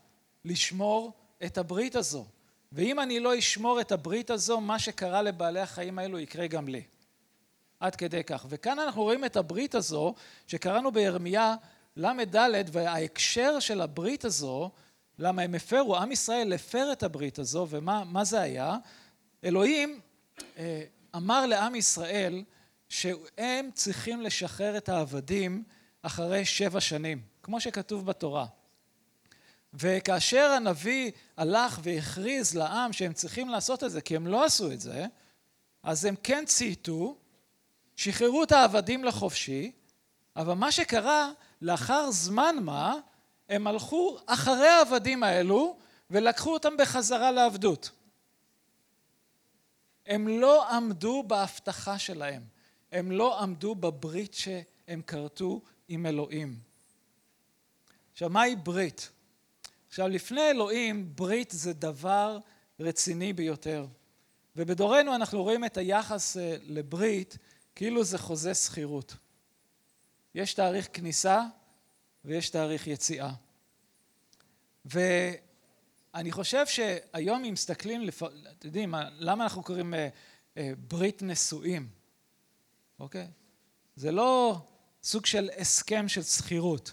לשמור 0.46 1.14
את 1.46 1.58
הברית 1.58 1.96
הזו 1.96 2.26
ואם 2.72 3.00
אני 3.00 3.20
לא 3.20 3.40
אשמור 3.40 3.82
את 3.82 3.92
הברית 3.92 4.30
הזו 4.30 4.62
מה 4.62 4.80
שקרה 4.80 5.22
לבעלי 5.22 5.60
החיים 5.60 6.00
האלו 6.00 6.20
יקרה 6.20 6.48
גם 6.48 6.68
לי. 6.68 6.84
עד 7.80 7.96
כדי 7.96 8.24
כך. 8.24 8.46
וכאן 8.50 8.80
אנחנו 8.80 9.04
רואים 9.04 9.26
את 9.26 9.36
הברית 9.36 9.76
הזו 9.76 10.16
שקראנו 10.48 10.92
בירמיה 10.92 11.56
ל"ד 11.98 12.36
וההקשר 12.72 13.60
של 13.60 13.82
הברית 13.82 14.26
הזו 14.26 14.72
למה 15.20 15.42
הם 15.42 15.56
הפרו, 15.56 15.98
עם 15.98 16.12
ישראל 16.12 16.54
הפר 16.54 16.92
את 16.92 17.04
הברית 17.04 17.40
הזו 17.40 17.68
ומה 17.70 18.24
זה 18.24 18.42
היה? 18.42 18.78
אלוהים 19.44 20.00
אמר 21.16 21.46
לעם 21.46 21.76
ישראל 21.76 22.44
שהם 22.90 23.70
צריכים 23.74 24.22
לשחרר 24.22 24.78
את 24.78 24.90
העבדים 24.90 25.64
אחרי 26.02 26.46
שבע 26.46 26.82
שנים, 26.82 27.22
כמו 27.44 27.62
שכתוב 27.62 28.06
בתורה. 28.06 28.46
וכאשר 29.74 30.52
הנביא 30.52 31.12
הלך 31.38 31.80
והכריז 31.84 32.56
לעם 32.56 32.94
שהם 32.94 33.14
צריכים 33.14 33.50
לעשות 33.50 33.84
את 33.84 33.92
זה, 33.92 34.02
כי 34.02 34.16
הם 34.16 34.28
לא 34.28 34.46
עשו 34.46 34.72
את 34.72 34.82
זה, 34.82 35.06
אז 35.84 36.06
הם 36.06 36.16
כן 36.24 36.44
צייתו, 36.46 37.18
שחררו 37.96 38.44
את 38.44 38.52
העבדים 38.52 39.04
לחופשי, 39.04 39.72
אבל 40.36 40.54
מה 40.54 40.72
שקרה, 40.72 41.32
לאחר 41.62 42.12
זמן 42.12 42.56
מה, 42.62 42.96
הם 43.50 43.68
הלכו 43.68 44.18
אחרי 44.26 44.68
העבדים 44.68 45.24
האלו 45.24 45.78
ולקחו 46.10 46.54
אותם 46.54 46.78
בחזרה 46.78 47.32
לעבדות. 47.32 47.92
הם 50.06 50.28
לא 50.28 50.70
עמדו 50.70 51.24
בהבטחה 51.28 52.00
שלהם, 52.00 52.44
הם 52.92 53.12
לא 53.12 53.42
עמדו 53.42 53.76
בברית 53.76 54.34
שהם 54.34 55.02
כרתו 55.08 55.62
עם 55.88 56.06
אלוהים. 56.06 56.60
עכשיו, 58.12 58.30
מהי 58.30 58.56
ברית? 58.56 59.10
עכשיו, 59.92 60.08
לפני 60.08 60.50
אלוהים, 60.50 61.16
ברית 61.16 61.52
זה 61.52 61.74
דבר 61.74 62.40
רציני 62.80 63.34
ביותר. 63.34 63.86
ובדורנו 64.56 65.16
אנחנו 65.16 65.44
רואים 65.44 65.66
את 65.66 65.78
היחס 65.78 66.38
לברית 66.64 67.38
כאילו 67.76 68.04
זה 68.04 68.18
חוזה 68.18 68.54
שכירות. 68.54 69.16
יש 70.36 70.54
תאריך 70.54 70.88
כניסה 70.94 71.42
ויש 72.26 72.50
תאריך 72.50 72.88
יציאה. 72.88 73.34
אני 76.16 76.32
חושב 76.32 76.68
שהיום 76.68 77.46
אם 77.46 77.54
מסתכלים, 77.54 78.10
אתם 78.10 78.68
יודעים, 78.68 78.94
למה 79.12 79.44
אנחנו 79.44 79.64
קוראים 79.64 79.94
ברית 80.88 81.22
נשואים, 81.22 81.88
אוקיי? 83.00 83.28
זה 83.96 84.12
לא 84.12 84.62
סוג 85.04 85.26
של 85.26 85.50
הסכם 85.58 86.08
של 86.08 86.24
שכירות. 86.24 86.92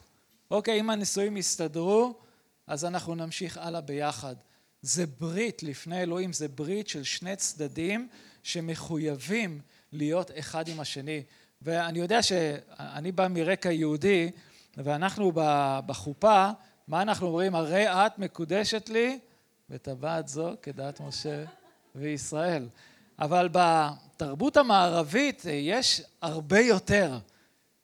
אוקיי, 0.51 0.81
אם 0.81 0.91
הנשואים 0.91 1.37
יסתדרו, 1.37 2.21
אז 2.69 2.85
אנחנו 2.85 3.15
נמשיך 3.15 3.57
הלאה 3.57 3.81
ביחד. 3.81 4.35
זה 4.83 5.07
ברית 5.07 5.63
לפני 5.63 6.03
אלוהים, 6.03 6.33
זה 6.33 6.49
ברית 6.49 6.89
של 6.89 7.03
שני 7.03 7.37
צדדים 7.37 8.09
שמחויבים 8.43 9.61
להיות 9.93 10.31
אחד 10.39 10.69
עם 10.69 10.81
השני. 10.81 11.23
ואני 11.63 11.99
יודע 11.99 12.23
שאני 12.23 13.13
בא 13.13 13.29
מרקע 13.29 13.73
יהודי, 13.73 14.31
ואנחנו 14.77 15.33
בחופה, 15.87 16.51
מה 16.89 17.03
אנחנו 17.03 17.27
אומרים? 17.27 17.55
הרי 17.55 17.87
את 17.89 18.19
מקודשת 18.19 18.89
לי 18.89 19.19
וטבעת 19.71 20.29
זו 20.29 20.55
כדת 20.63 21.01
משה 21.01 21.45
וישראל. 21.95 22.69
אבל 23.19 23.49
בתרבות 23.53 24.57
המערבית 24.57 25.45
יש 25.49 26.03
הרבה 26.23 26.61
יותר. 26.61 27.19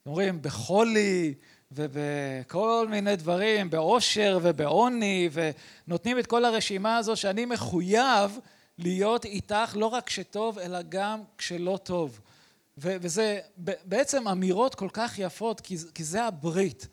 אומרים 0.07 0.43
בחולי 0.43 1.35
ובכל 1.75 2.87
מיני 2.91 3.17
דברים, 3.17 3.71
בעושר 3.71 4.39
ובעוני, 4.43 5.29
ונותנים 5.33 6.19
את 6.19 6.27
כל 6.27 6.45
הרשימה 6.45 6.97
הזו 6.97 7.17
שאני 7.17 7.45
מחויב 7.45 8.39
להיות 8.79 9.25
איתך 9.25 9.73
לא 9.77 9.87
רק 9.87 10.07
כשטוב, 10.07 10.59
אלא 10.59 10.79
גם 10.89 11.23
כשלא 11.39 11.79
טוב. 11.83 12.21
וזה 12.79 13.41
בעצם 13.85 14.29
אמירות 14.29 14.75
כל 14.75 14.89
כך 14.93 15.19
יפות, 15.19 15.61
כי 15.95 16.05
זה 16.05 16.25
הברית. 16.25 16.89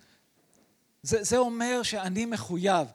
זה, 1.04 1.24
זה 1.24 1.38
אומר 1.38 1.84
שאני 1.84 2.26
מחויב, 2.26 2.88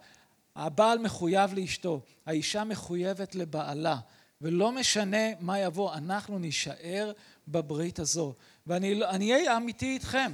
הבעל 0.57 0.99
מחויב 0.99 1.55
לאשתו, 1.55 2.01
האישה 2.27 2.65
מחויבת 2.65 3.35
לבעלה, 3.35 3.97
ולא 4.41 4.73
משנה 4.73 5.27
מה 5.41 5.59
יבוא, 5.59 5.95
אנחנו 5.95 6.39
נישאר 6.39 7.13
בברית 7.49 7.99
הזו. 7.99 8.35
ואני 8.67 9.33
אהיה 9.33 9.57
אמיתי 9.57 9.87
איתכם, 9.87 10.33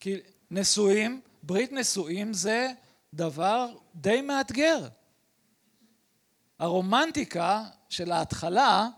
כי 0.00 0.16
נשואים, 0.50 1.20
ברית 1.42 1.72
נשואים 1.72 2.32
זה 2.32 2.72
דבר 3.14 3.68
די 3.94 4.20
מאתגר. 4.20 4.88
הרומנטיקה 6.58 7.64
של 7.88 8.12
ההתחלה 8.12 8.88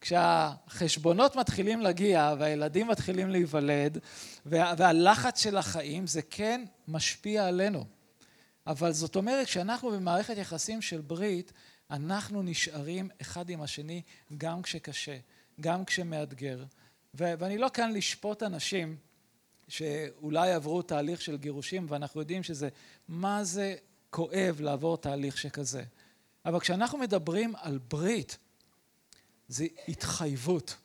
כשהחשבונות 0.00 1.36
מתחילים 1.36 1.80
להגיע 1.80 2.34
והילדים 2.38 2.88
מתחילים 2.88 3.30
להיוולד 3.30 3.98
והלחץ 4.46 5.42
של 5.42 5.56
החיים 5.56 6.06
זה 6.06 6.22
כן 6.22 6.64
משפיע 6.88 7.46
עלינו. 7.46 7.84
אבל 8.66 8.92
זאת 8.92 9.16
אומרת 9.16 9.48
שאנחנו 9.48 9.90
במערכת 9.90 10.36
יחסים 10.36 10.82
של 10.82 11.00
ברית 11.00 11.52
אנחנו 11.90 12.42
נשארים 12.42 13.08
אחד 13.20 13.50
עם 13.50 13.62
השני 13.62 14.02
גם 14.36 14.62
כשקשה, 14.62 15.16
גם 15.60 15.84
כשמאתגר. 15.84 16.64
ואני 17.14 17.58
לא 17.58 17.68
כאן 17.74 17.92
לשפוט 17.92 18.42
אנשים 18.42 18.96
שאולי 19.72 20.52
עברו 20.52 20.82
תהליך 20.82 21.20
של 21.20 21.36
גירושים 21.36 21.86
ואנחנו 21.88 22.20
יודעים 22.20 22.42
שזה 22.42 22.68
מה 23.08 23.44
זה 23.44 23.76
כואב 24.10 24.60
לעבור 24.60 24.96
תהליך 24.96 25.38
שכזה. 25.38 25.84
אבל 26.44 26.60
כשאנחנו 26.60 26.98
מדברים 26.98 27.54
על 27.56 27.78
ברית 27.78 28.38
זה 29.48 29.66
התחייבות, 29.88 30.76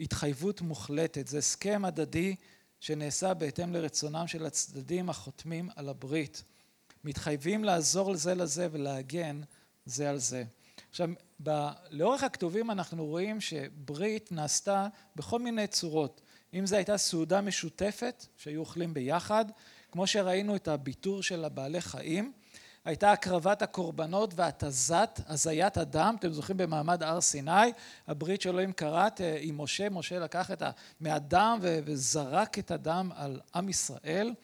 התחייבות 0.00 0.60
מוחלטת, 0.60 1.26
זה 1.26 1.38
הסכם 1.38 1.84
הדדי 1.84 2.36
שנעשה 2.80 3.34
בהתאם 3.34 3.72
לרצונם 3.72 4.26
של 4.26 4.46
הצדדים 4.46 5.10
החותמים 5.10 5.68
על 5.76 5.88
הברית. 5.88 6.42
מתחייבים 7.04 7.64
לעזור 7.64 8.14
זה 8.14 8.34
לזה 8.34 8.68
ולהגן 8.72 9.40
זה 9.86 10.10
על 10.10 10.18
זה. 10.18 10.44
עכשיו, 10.90 11.08
ב- 11.42 11.70
לאורך 11.90 12.22
הכתובים 12.22 12.70
אנחנו 12.70 13.06
רואים 13.06 13.40
שברית 13.40 14.32
נעשתה 14.32 14.86
בכל 15.16 15.38
מיני 15.38 15.66
צורות. 15.66 16.20
אם 16.54 16.66
זו 16.66 16.76
הייתה 16.76 16.96
סעודה 16.96 17.40
משותפת 17.40 18.26
שהיו 18.36 18.60
אוכלים 18.60 18.94
ביחד, 18.94 19.44
כמו 19.92 20.06
שראינו 20.06 20.56
את 20.56 20.68
הביטור 20.68 21.22
של 21.22 21.44
הבעלי 21.44 21.80
חיים, 21.80 22.32
הייתה 22.84 23.12
הקרבת 23.12 23.62
הקורבנות 23.62 24.34
והתזת, 24.36 25.20
הזיית 25.26 25.76
הדם, 25.76 26.16
אתם 26.18 26.32
זוכרים 26.32 26.56
במעמד 26.56 27.02
הר 27.02 27.20
סיני, 27.20 27.72
הברית 28.06 28.40
שאלוהים 28.40 28.72
כרת 28.72 29.20
אה, 29.20 29.38
עם 29.40 29.60
משה, 29.60 29.88
משה 29.88 30.18
לקח 30.18 30.50
את 30.50 30.62
ה... 30.62 30.70
מהדם 31.00 31.58
וזרק 31.62 32.58
את 32.58 32.70
הדם 32.70 33.10
על 33.14 33.40
עם 33.54 33.68
ישראל. 33.68 34.34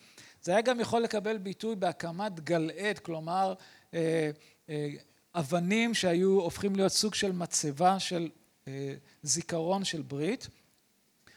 זה 0.43 0.53
היה 0.53 0.61
גם 0.61 0.81
יכול 0.81 1.03
לקבל 1.03 1.39
ביטוי 1.39 1.77
בהקמת 1.77 2.41
גלעד, 2.41 2.99
כלומר 2.99 3.55
אה, 3.95 4.31
אה, 4.69 4.89
אבנים 5.35 5.95
שהיו 5.95 6.41
הופכים 6.41 6.77
להיות 6.77 6.93
סוג 6.93 7.15
של 7.15 7.33
מצבה 7.33 8.01
של 8.01 8.29
זיכרון 9.23 9.85
של 9.85 10.03
ברית, 10.03 10.49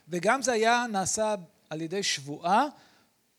וגם 0.08 0.42
זה 0.42 0.52
היה 0.52 0.86
נעשה 0.92 1.36
על 1.70 1.82
ידי 1.82 2.04
שבועה 2.04 2.68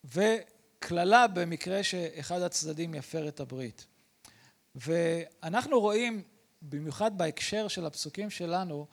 וקללה 0.04 1.26
במקרה 1.26 1.82
שאחד 1.82 2.42
הצדדים 2.42 2.94
יפר 2.94 3.28
את 3.28 3.40
הברית. 3.40 3.86
ואנחנו 4.74 5.80
רואים, 5.80 6.22
במיוחד 6.62 7.18
בהקשר 7.18 7.68
של 7.68 7.86
הפסוקים 7.86 8.30
שלנו, 8.30 8.86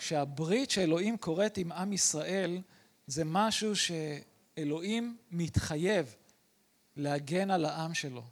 שהברית 0.00 0.70
שאלוהים 0.70 1.18
כורת 1.18 1.56
עם 1.56 1.72
עם 1.72 1.92
ישראל 1.92 2.60
זה 3.06 3.22
משהו 3.24 3.72
שאלוהים 3.76 5.16
מתחייב 5.30 6.14
להגן 6.96 7.50
על 7.50 7.64
העם 7.64 7.94
שלו 7.94 8.22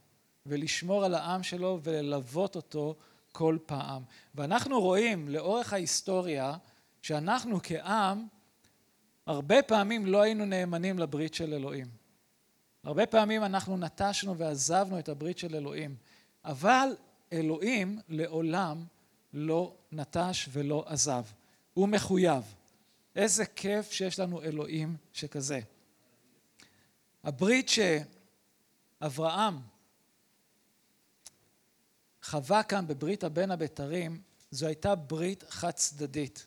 ולשמור 0.46 1.04
על 1.04 1.14
העם 1.14 1.42
שלו 1.42 1.80
וללוות 1.82 2.56
אותו 2.56 2.96
כל 3.32 3.58
פעם. 3.66 4.02
ואנחנו 4.34 4.80
רואים 4.80 5.28
לאורך 5.28 5.72
ההיסטוריה 5.72 6.56
שאנחנו 7.02 7.60
כעם 7.62 8.26
הרבה 9.28 9.62
פעמים 9.62 10.06
לא 10.06 10.22
היינו 10.22 10.44
נאמנים 10.44 10.98
לברית 10.98 11.34
של 11.34 11.54
אלוהים. 11.54 11.86
הרבה 12.84 13.06
פעמים 13.06 13.44
אנחנו 13.44 13.76
נטשנו 13.76 14.38
ועזבנו 14.38 14.98
את 14.98 15.08
הברית 15.08 15.38
של 15.38 15.56
אלוהים, 15.56 15.96
אבל 16.44 16.88
אלוהים 17.32 18.00
לעולם 18.08 18.84
לא 19.32 19.74
נטש 19.92 20.48
ולא 20.52 20.84
עזב. 20.86 21.24
הוא 21.74 21.88
מחויב. 21.88 22.42
איזה 23.16 23.46
כיף 23.46 23.92
שיש 23.92 24.18
לנו 24.18 24.42
אלוהים 24.42 24.96
שכזה. 25.12 25.60
הברית 27.24 27.70
שאברהם 28.98 29.58
חווה 32.22 32.62
כאן 32.62 32.86
בברית 32.86 33.24
הבין 33.24 33.50
הבתרים, 33.50 34.22
זו 34.50 34.66
הייתה 34.66 34.94
ברית 34.94 35.44
חד 35.48 35.70
צדדית. 35.70 36.46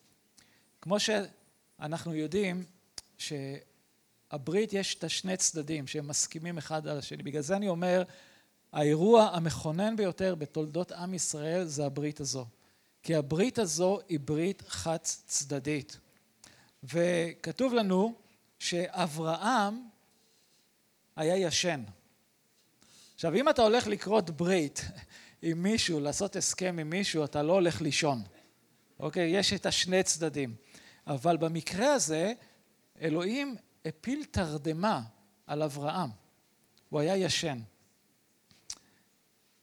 כמו 0.82 0.98
שאנחנו 1.00 2.14
יודעים 2.14 2.66
שהברית 3.22 4.74
יש 4.74 4.96
את 4.96 5.04
השני 5.04 5.38
צדדים 5.38 5.88
שהם 5.88 6.08
מסכימים 6.08 6.58
אחד 6.58 6.88
על 6.88 6.98
השני. 6.98 7.24
בגלל 7.24 7.42
זה 7.42 7.56
אני 7.56 7.68
אומר, 7.68 8.04
האירוע 8.72 9.30
המכונן 9.34 9.96
ביותר 9.96 10.36
בתולדות 10.36 10.92
עם 10.92 11.14
ישראל 11.14 11.66
זה 11.66 11.86
הברית 11.86 12.20
הזו. 12.20 12.46
כי 13.04 13.16
הברית 13.16 13.60
הזו 13.60 14.00
היא 14.10 14.20
ברית 14.20 14.64
חד 14.68 14.98
צדדית. 15.04 15.98
וכתוב 16.84 17.74
לנו 17.74 18.14
שאברהם 18.60 19.84
היה 21.16 21.38
ישן. 21.38 21.84
עכשיו 23.16 23.36
אם 23.36 23.50
אתה 23.50 23.62
הולך 23.62 23.88
לקרות 23.88 24.30
ברית 24.30 24.82
עם 25.42 25.64
מישהו, 25.64 26.00
לעשות 26.00 26.36
הסכם 26.36 26.78
עם 26.80 26.90
מישהו, 26.90 27.24
אתה 27.24 27.44
לא 27.44 27.54
הולך 27.54 27.82
לישון. 27.82 28.22
אוקיי? 29.00 29.30
יש 29.30 29.54
את 29.54 29.66
השני 29.66 30.04
צדדים. 30.04 30.56
אבל 31.08 31.38
במקרה 31.38 31.94
הזה, 31.94 32.34
אלוהים 33.02 33.56
הפיל 33.86 34.24
תרדמה 34.32 35.02
על 35.48 35.64
אברהם. 35.64 36.10
הוא 36.90 37.00
היה 37.00 37.18
ישן. 37.18 37.60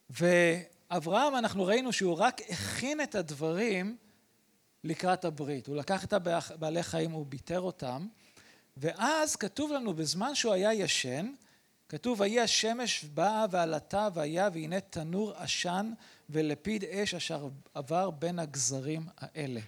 ואברהם, 0.09 1.35
אנחנו 1.35 1.65
ראינו 1.65 1.93
שהוא 1.93 2.17
רק 2.17 2.41
הכין 2.49 3.01
את 3.01 3.15
הדברים 3.15 3.97
לקראת 4.83 5.25
הברית. 5.25 5.67
הוא 5.67 5.75
לקח 5.75 6.03
את 6.03 6.13
הבעלי 6.13 6.83
חיים, 6.83 7.11
הוא 7.11 7.25
ביטר 7.25 7.61
אותם, 7.61 8.07
ואז 8.77 9.35
כתוב 9.35 9.71
לנו, 9.71 9.93
בזמן 9.93 10.35
שהוא 10.35 10.53
היה 10.53 10.73
ישן, 10.73 11.33
כתוב, 11.89 12.19
ויהי 12.19 12.39
השמש 12.39 13.03
באה 13.03 13.45
ועלתה 13.51 14.07
והיה 14.13 14.49
והנה 14.53 14.79
תנור 14.79 15.33
עשן 15.35 15.91
ולפיד 16.29 16.83
אש 16.83 17.13
אשר 17.13 17.49
עבר 17.73 18.09
בין 18.09 18.39
הגזרים 18.39 19.07
האלה. 19.17 19.61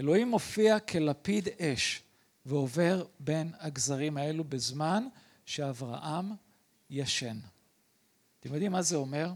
אלוהים 0.00 0.28
מופיע 0.28 0.80
כלפיד 0.80 1.48
אש 1.60 2.02
ועובר 2.46 3.06
בין 3.18 3.52
הגזרים 3.58 4.16
האלו 4.16 4.44
בזמן 4.44 5.06
שאברהם 5.46 6.32
ישן. 6.90 7.38
אתם 8.40 8.54
יודעים 8.54 8.72
מה 8.72 8.82
זה 8.82 8.96
אומר? 8.96 9.32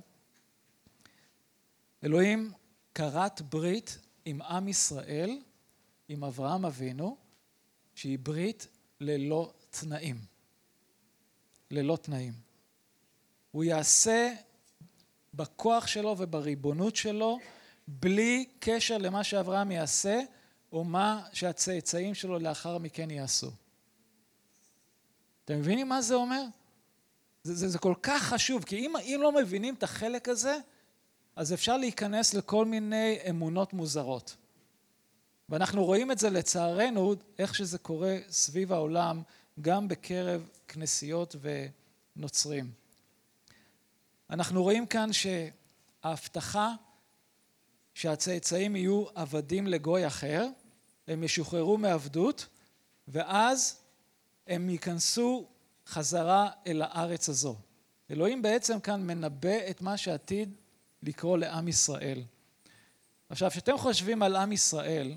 אלוהים 2.04 2.52
כרת 2.94 3.40
ברית 3.40 3.98
עם 4.24 4.42
עם 4.42 4.68
ישראל, 4.68 5.38
עם 6.08 6.24
אברהם 6.24 6.64
אבינו, 6.64 7.16
שהיא 7.94 8.18
ברית 8.18 8.68
ללא 9.00 9.52
תנאים. 9.70 10.16
ללא 11.70 11.98
תנאים. 12.02 12.32
הוא 13.50 13.64
יעשה 13.64 14.34
בכוח 15.34 15.86
שלו 15.86 16.14
ובריבונות 16.18 16.96
שלו, 16.96 17.38
בלי 17.88 18.44
קשר 18.58 18.98
למה 18.98 19.24
שאברהם 19.24 19.70
יעשה, 19.70 20.20
או 20.74 20.84
מה 20.84 21.22
שהצאצאים 21.32 22.14
שלו 22.14 22.38
לאחר 22.38 22.78
מכן 22.78 23.10
יעשו. 23.10 23.50
אתם 25.44 25.58
מבינים 25.58 25.88
מה 25.88 26.02
זה 26.02 26.14
אומר? 26.14 26.42
זה, 27.42 27.54
זה, 27.54 27.68
זה 27.68 27.78
כל 27.78 27.94
כך 28.02 28.22
חשוב, 28.22 28.64
כי 28.64 28.76
אם, 28.76 28.96
אם 28.96 29.18
לא 29.22 29.32
מבינים 29.32 29.74
את 29.74 29.82
החלק 29.82 30.28
הזה, 30.28 30.58
אז 31.36 31.52
אפשר 31.52 31.76
להיכנס 31.76 32.34
לכל 32.34 32.64
מיני 32.64 33.18
אמונות 33.30 33.72
מוזרות. 33.72 34.36
ואנחנו 35.48 35.84
רואים 35.84 36.10
את 36.10 36.18
זה 36.18 36.30
לצערנו, 36.30 37.14
איך 37.38 37.54
שזה 37.54 37.78
קורה 37.78 38.16
סביב 38.28 38.72
העולם, 38.72 39.22
גם 39.60 39.88
בקרב 39.88 40.48
כנסיות 40.68 41.36
ונוצרים. 42.16 42.70
אנחנו 44.30 44.62
רואים 44.62 44.86
כאן 44.86 45.10
שההבטחה 45.12 46.74
שהצאצאים 47.94 48.76
יהיו 48.76 49.04
עבדים 49.14 49.66
לגוי 49.66 50.06
אחר, 50.06 50.48
הם 51.08 51.22
ישוחררו 51.22 51.78
מעבדות, 51.78 52.46
ואז 53.08 53.80
הם 54.46 54.70
ייכנסו 54.70 55.46
חזרה 55.86 56.50
אל 56.66 56.82
הארץ 56.82 57.28
הזו. 57.28 57.56
אלוהים 58.10 58.42
בעצם 58.42 58.80
כאן 58.80 59.06
מנבא 59.06 59.70
את 59.70 59.82
מה 59.82 59.96
שעתיד 59.96 60.54
לקרוא 61.02 61.38
לעם 61.38 61.68
ישראל. 61.68 62.22
עכשיו, 63.28 63.50
כשאתם 63.50 63.78
חושבים 63.78 64.22
על 64.22 64.36
עם 64.36 64.52
ישראל 64.52 65.14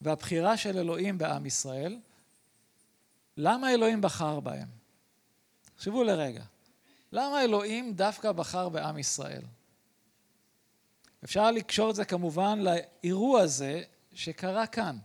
והבחירה 0.00 0.56
של 0.56 0.78
אלוהים 0.78 1.18
בעם 1.18 1.46
ישראל, 1.46 1.98
למה 3.36 3.74
אלוהים 3.74 4.00
בחר 4.00 4.40
בהם? 4.40 4.68
תחשבו 5.76 6.02
לרגע. 6.02 6.44
למה 7.12 7.44
אלוהים 7.44 7.94
דווקא 7.94 8.32
בחר 8.32 8.68
בעם 8.68 8.98
ישראל? 8.98 9.42
אפשר 11.24 11.50
לקשור 11.50 11.90
את 11.90 11.94
זה 11.94 12.04
כמובן 12.04 12.58
לאירוע 12.58 13.40
הזה 13.40 13.82
שקרה 14.12 14.66
כאן. 14.66 14.98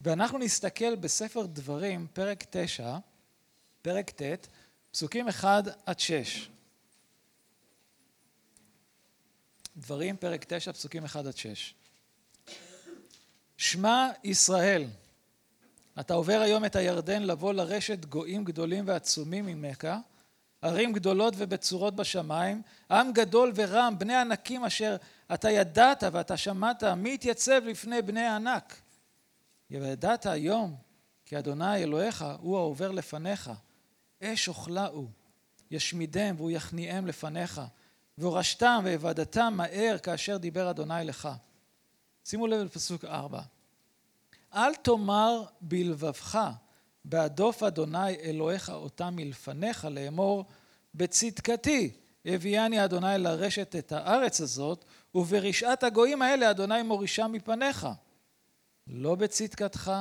ואנחנו 0.00 0.38
נסתכל 0.38 0.96
בספר 0.96 1.46
דברים, 1.46 2.06
פרק 2.12 2.44
תשע, 2.50 2.96
פרק 3.82 4.10
ט', 4.10 4.46
פסוקים 4.90 5.28
אחד 5.28 5.62
עד 5.86 6.00
שש. 6.00 6.50
דברים, 9.76 10.16
פרק 10.16 10.44
תשע, 10.44 10.72
פסוקים 10.72 11.04
אחד 11.04 11.26
עד 11.26 11.36
שש. 11.36 11.74
שמע 13.56 14.08
ישראל, 14.24 14.86
אתה 16.00 16.14
עובר 16.14 16.40
היום 16.40 16.64
את 16.64 16.76
הירדן 16.76 17.22
לבוא 17.22 17.52
לרשת 17.52 18.04
גויים 18.04 18.44
גדולים 18.44 18.88
ועצומים 18.88 19.46
ממך, 19.46 19.88
ערים 20.62 20.92
גדולות 20.92 21.34
ובצורות 21.36 21.96
בשמיים, 21.96 22.62
עם 22.90 23.12
גדול 23.12 23.52
ורם, 23.54 23.94
בני 23.98 24.14
ענקים 24.14 24.64
אשר 24.64 24.96
אתה 25.34 25.50
ידעת 25.50 26.04
ואתה 26.12 26.36
שמעת, 26.36 26.84
מי 26.84 27.14
יתייצב 27.14 27.62
לפני 27.66 28.02
בני 28.02 28.26
ענק? 28.26 28.80
וידעת 29.70 30.26
היום 30.26 30.76
כי 31.24 31.38
אדוני 31.38 31.76
אלוהיך 31.76 32.24
הוא 32.40 32.58
העובר 32.58 32.90
לפניך, 32.90 33.50
אש 34.22 34.48
אוכלה 34.48 34.86
הוא, 34.86 35.08
ישמידם 35.70 36.34
והוא 36.36 36.50
יכניעם 36.50 37.06
לפניך, 37.06 37.60
והורשתם 38.18 38.80
ואבדתם 38.84 39.54
מהר 39.56 39.96
כאשר 40.02 40.36
דיבר 40.36 40.70
אדוני 40.70 41.04
לך. 41.04 41.28
שימו 42.24 42.46
לב 42.46 42.60
לפסוק 42.60 43.04
ארבע. 43.04 43.42
אל 44.54 44.74
תאמר 44.74 45.44
בלבבך 45.60 46.50
בהדוף 47.04 47.62
אדוני 47.62 48.14
אלוהיך 48.14 48.70
אותם 48.70 49.16
מלפניך 49.16 49.84
לאמור 49.84 50.44
בצדקתי 50.94 51.90
הביאני 52.24 52.84
אדוני 52.84 53.18
לרשת 53.18 53.76
את 53.76 53.92
הארץ 53.92 54.40
הזאת 54.40 54.84
וברשעת 55.14 55.82
הגויים 55.82 56.22
האלה 56.22 56.50
אדוני 56.50 56.82
מורישה 56.82 57.26
מפניך 57.26 57.86
לא 58.86 59.14
בצדקתך 59.14 59.92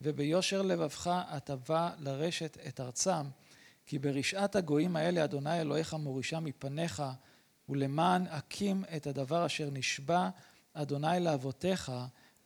וביושר 0.00 0.62
לבבך 0.62 1.10
אתה 1.36 1.56
בא 1.56 1.90
לרשת 1.98 2.58
את 2.68 2.80
ארצם 2.80 3.26
כי 3.86 3.98
ברשעת 3.98 4.56
הגויים 4.56 4.96
האלה 4.96 5.24
אדוני 5.24 5.60
אלוהיך 5.60 5.94
מורישה 5.94 6.40
מפניך 6.40 7.02
ולמען 7.68 8.26
הקים 8.26 8.84
את 8.96 9.06
הדבר 9.06 9.46
אשר 9.46 9.68
נשבע 9.72 10.28
אדוני 10.74 11.20
לאבותיך 11.20 11.92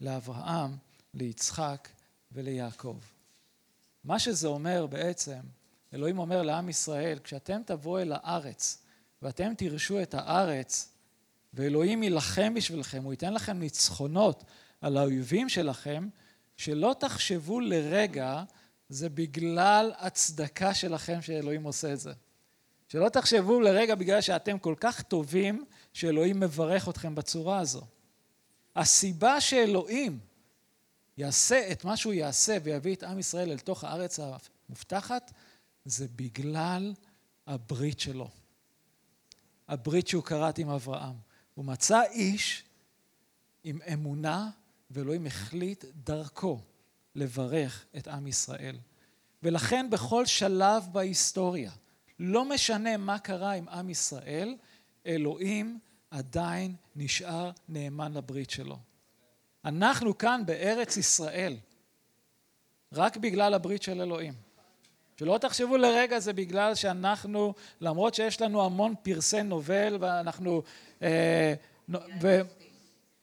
לאברהם 0.00 0.76
ליצחק 1.14 1.88
וליעקב. 2.32 2.96
מה 4.04 4.18
שזה 4.18 4.48
אומר 4.48 4.86
בעצם, 4.86 5.40
אלוהים 5.94 6.18
אומר 6.18 6.42
לעם 6.42 6.68
ישראל, 6.68 7.18
כשאתם 7.24 7.62
תבואו 7.66 7.98
אל 7.98 8.12
הארץ 8.14 8.82
ואתם 9.22 9.54
תירשו 9.54 10.02
את 10.02 10.14
הארץ 10.14 10.92
ואלוהים 11.54 12.02
יילחם 12.02 12.54
בשבילכם, 12.54 13.02
הוא 13.02 13.12
ייתן 13.12 13.34
לכם 13.34 13.58
ניצחונות 13.58 14.44
על 14.80 14.96
האויבים 14.96 15.48
שלכם, 15.48 16.08
שלא 16.56 16.94
תחשבו 16.98 17.60
לרגע 17.60 18.42
זה 18.88 19.08
בגלל 19.08 19.92
הצדקה 19.98 20.74
שלכם 20.74 21.22
שאלוהים 21.22 21.62
עושה 21.62 21.92
את 21.92 22.00
זה. 22.00 22.12
שלא 22.88 23.08
תחשבו 23.08 23.60
לרגע 23.60 23.94
בגלל 23.94 24.20
שאתם 24.20 24.58
כל 24.58 24.74
כך 24.80 25.02
טובים 25.02 25.64
שאלוהים 25.92 26.40
מברך 26.40 26.88
אתכם 26.88 27.14
בצורה 27.14 27.58
הזו. 27.58 27.82
הסיבה 28.76 29.40
שאלוהים 29.40 30.18
יעשה 31.16 31.72
את 31.72 31.84
מה 31.84 31.96
שהוא 31.96 32.12
יעשה 32.12 32.56
ויביא 32.62 32.94
את 32.94 33.02
עם 33.02 33.18
ישראל 33.18 33.50
אל 33.50 33.58
תוך 33.58 33.84
הארץ 33.84 34.20
המובטחת, 34.20 35.32
זה 35.84 36.06
בגלל 36.16 36.94
הברית 37.46 38.00
שלו. 38.00 38.30
הברית 39.68 40.08
שהוא 40.08 40.22
כרת 40.24 40.58
עם 40.58 40.68
אברהם. 40.68 41.14
הוא 41.54 41.64
מצא 41.64 42.02
איש 42.02 42.64
עם 43.64 43.78
אמונה, 43.92 44.50
ואלוהים 44.90 45.26
החליט 45.26 45.84
דרכו 46.04 46.60
לברך 47.14 47.84
את 47.96 48.08
עם 48.08 48.26
ישראל. 48.26 48.78
ולכן 49.42 49.90
בכל 49.90 50.26
שלב 50.26 50.84
בהיסטוריה, 50.92 51.72
לא 52.18 52.44
משנה 52.44 52.96
מה 52.96 53.18
קרה 53.18 53.52
עם 53.52 53.68
עם 53.68 53.90
ישראל, 53.90 54.56
אלוהים 55.06 55.78
עדיין 56.10 56.74
נשאר 56.96 57.50
נאמן 57.68 58.12
לברית 58.12 58.50
שלו. 58.50 58.78
אנחנו 59.64 60.18
כאן 60.18 60.42
בארץ 60.46 60.96
ישראל, 60.96 61.56
רק 62.92 63.16
בגלל 63.16 63.54
הברית 63.54 63.82
של 63.82 64.00
אלוהים. 64.00 64.34
שלא 65.16 65.38
תחשבו 65.38 65.76
לרגע 65.76 66.18
זה 66.18 66.32
בגלל 66.32 66.74
שאנחנו, 66.74 67.54
למרות 67.80 68.14
שיש 68.14 68.40
לנו 68.40 68.64
המון 68.64 68.94
פרסי 69.02 69.42
נובל 69.42 69.96
ואנחנו 70.00 70.62
אה, 71.02 71.54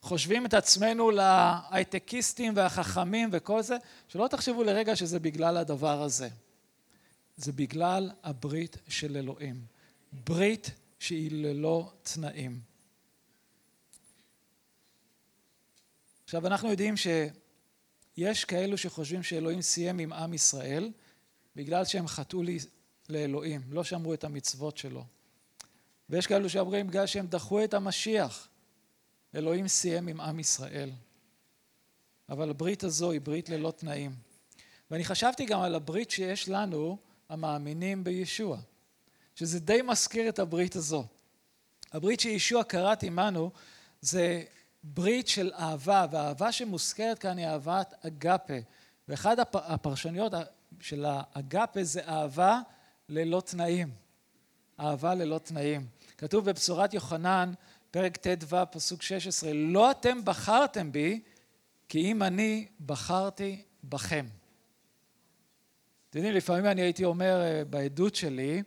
וחושבים 0.01 0.45
את 0.45 0.53
עצמנו 0.53 1.11
להייטקיסטים 1.11 2.53
והחכמים 2.55 3.29
וכל 3.31 3.61
זה, 3.61 3.77
שלא 4.07 4.27
תחשבו 4.27 4.63
לרגע 4.63 4.95
שזה 4.95 5.19
בגלל 5.19 5.57
הדבר 5.57 6.01
הזה. 6.01 6.29
זה 7.37 7.51
בגלל 7.51 8.11
הברית 8.23 8.77
של 8.87 9.17
אלוהים. 9.17 9.61
ברית 10.25 10.71
שהיא 10.99 11.31
ללא 11.31 11.91
תנאים. 12.03 12.68
עכשיו 16.29 16.47
אנחנו 16.47 16.69
יודעים 16.69 16.95
שיש 16.97 18.45
כאלו 18.45 18.77
שחושבים 18.77 19.23
שאלוהים 19.23 19.61
סיים 19.61 19.99
עם 19.99 20.13
עם 20.13 20.33
ישראל 20.33 20.91
בגלל 21.55 21.85
שהם 21.85 22.07
חטאו 22.07 22.41
לאלוהים, 23.09 23.61
לא 23.69 23.83
שמרו 23.83 24.13
את 24.13 24.23
המצוות 24.23 24.77
שלו. 24.77 25.05
ויש 26.09 26.27
כאלו 26.27 26.49
שאומרים 26.49 26.87
בגלל 26.87 27.05
שהם 27.05 27.27
דחו 27.27 27.63
את 27.63 27.73
המשיח, 27.73 28.47
אלוהים 29.35 29.67
סיים 29.67 30.07
עם 30.07 30.21
עם 30.21 30.39
ישראל. 30.39 30.91
אבל 32.29 32.49
הברית 32.49 32.83
הזו 32.83 33.11
היא 33.11 33.21
ברית 33.21 33.49
ללא 33.49 33.73
תנאים. 33.77 34.15
ואני 34.91 35.05
חשבתי 35.05 35.45
גם 35.45 35.61
על 35.61 35.75
הברית 35.75 36.11
שיש 36.11 36.49
לנו, 36.49 36.97
המאמינים 37.29 38.03
בישוע, 38.03 38.59
שזה 39.35 39.59
די 39.59 39.81
מזכיר 39.81 40.29
את 40.29 40.39
הברית 40.39 40.75
הזו. 40.75 41.05
הברית 41.91 42.19
שישוע 42.19 42.63
כרת 42.63 43.03
עמנו 43.03 43.51
זה 44.01 44.43
ברית 44.83 45.27
של 45.27 45.51
אהבה, 45.53 46.05
והאהבה 46.11 46.51
שמוזכרת 46.51 47.19
כאן 47.19 47.37
היא 47.37 47.47
אהבת 47.47 47.93
אגפה. 48.05 48.53
ואחד 49.07 49.37
הפרשניות 49.53 50.33
של 50.79 51.05
האגפה 51.07 51.83
זה 51.83 52.07
אהבה 52.07 52.59
ללא 53.09 53.41
תנאים. 53.45 53.91
אהבה 54.79 55.15
ללא 55.15 55.37
תנאים. 55.37 55.87
כתוב 56.17 56.49
בבשורת 56.49 56.93
יוחנן, 56.93 57.53
פרק 57.91 58.17
ט"ו, 58.17 58.55
פסוק 58.71 59.01
16, 59.01 59.51
לא 59.53 59.91
אתם 59.91 60.25
בחרתם 60.25 60.91
בי, 60.91 61.21
כי 61.89 62.11
אם 62.11 62.23
אני 62.23 62.67
בחרתי 62.85 63.61
בכם. 63.83 64.25
אתם 66.09 66.19
יודעים, 66.19 66.35
לפעמים 66.35 66.65
אני 66.65 66.81
הייתי 66.81 67.05
אומר 67.05 67.41
אה, 67.41 67.65
בעדות 67.65 68.15
שלי, 68.15 68.63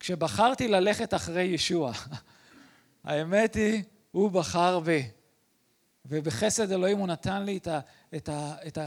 כשבחרתי 0.00 0.68
ללכת 0.68 1.14
אחרי 1.14 1.42
ישוע, 1.42 1.92
האמת 3.04 3.54
היא, 3.54 3.82
הוא 4.10 4.30
בחר 4.30 4.80
בי. 4.80 5.08
ובחסד 6.04 6.72
אלוהים 6.72 6.98
הוא 6.98 7.06
נתן 7.06 7.42
לי 7.42 7.56
את, 7.56 7.66
ה, 7.66 7.80
את, 8.16 8.28
ה, 8.28 8.54
את 8.66 8.78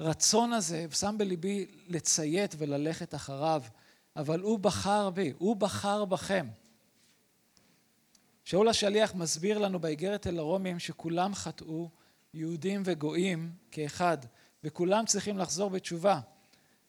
הרצון 0.00 0.52
הזה, 0.52 0.86
ושם 0.90 1.14
בליבי 1.18 1.66
לציית 1.86 2.54
וללכת 2.58 3.14
אחריו, 3.14 3.62
אבל 4.16 4.40
הוא 4.40 4.58
בחר 4.58 5.10
בי, 5.10 5.32
הוא 5.38 5.56
בחר 5.56 6.04
בכם. 6.04 6.46
שאול 8.44 8.68
השליח 8.68 9.14
מסביר 9.14 9.58
לנו 9.58 9.78
באיגרת 9.78 10.26
אל 10.26 10.38
הרומים 10.38 10.78
שכולם 10.78 11.34
חטאו, 11.34 11.90
יהודים 12.34 12.82
וגויים 12.84 13.52
כאחד, 13.70 14.18
וכולם 14.64 15.06
צריכים 15.06 15.38
לחזור 15.38 15.70
בתשובה. 15.70 16.20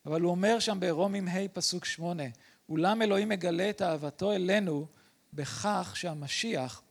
אבל 0.05 0.21
הוא 0.21 0.31
אומר 0.31 0.59
שם 0.59 0.79
ברומים 0.79 1.27
ה' 1.27 1.47
פסוק 1.53 1.85
שמונה, 1.85 2.23
אולם 2.69 3.01
אלוהים 3.01 3.29
מגלה 3.29 3.69
את 3.69 3.81
אהבתו 3.81 4.31
אלינו 4.31 4.85
בכך 5.33 5.91
שהמשיח 5.95 6.81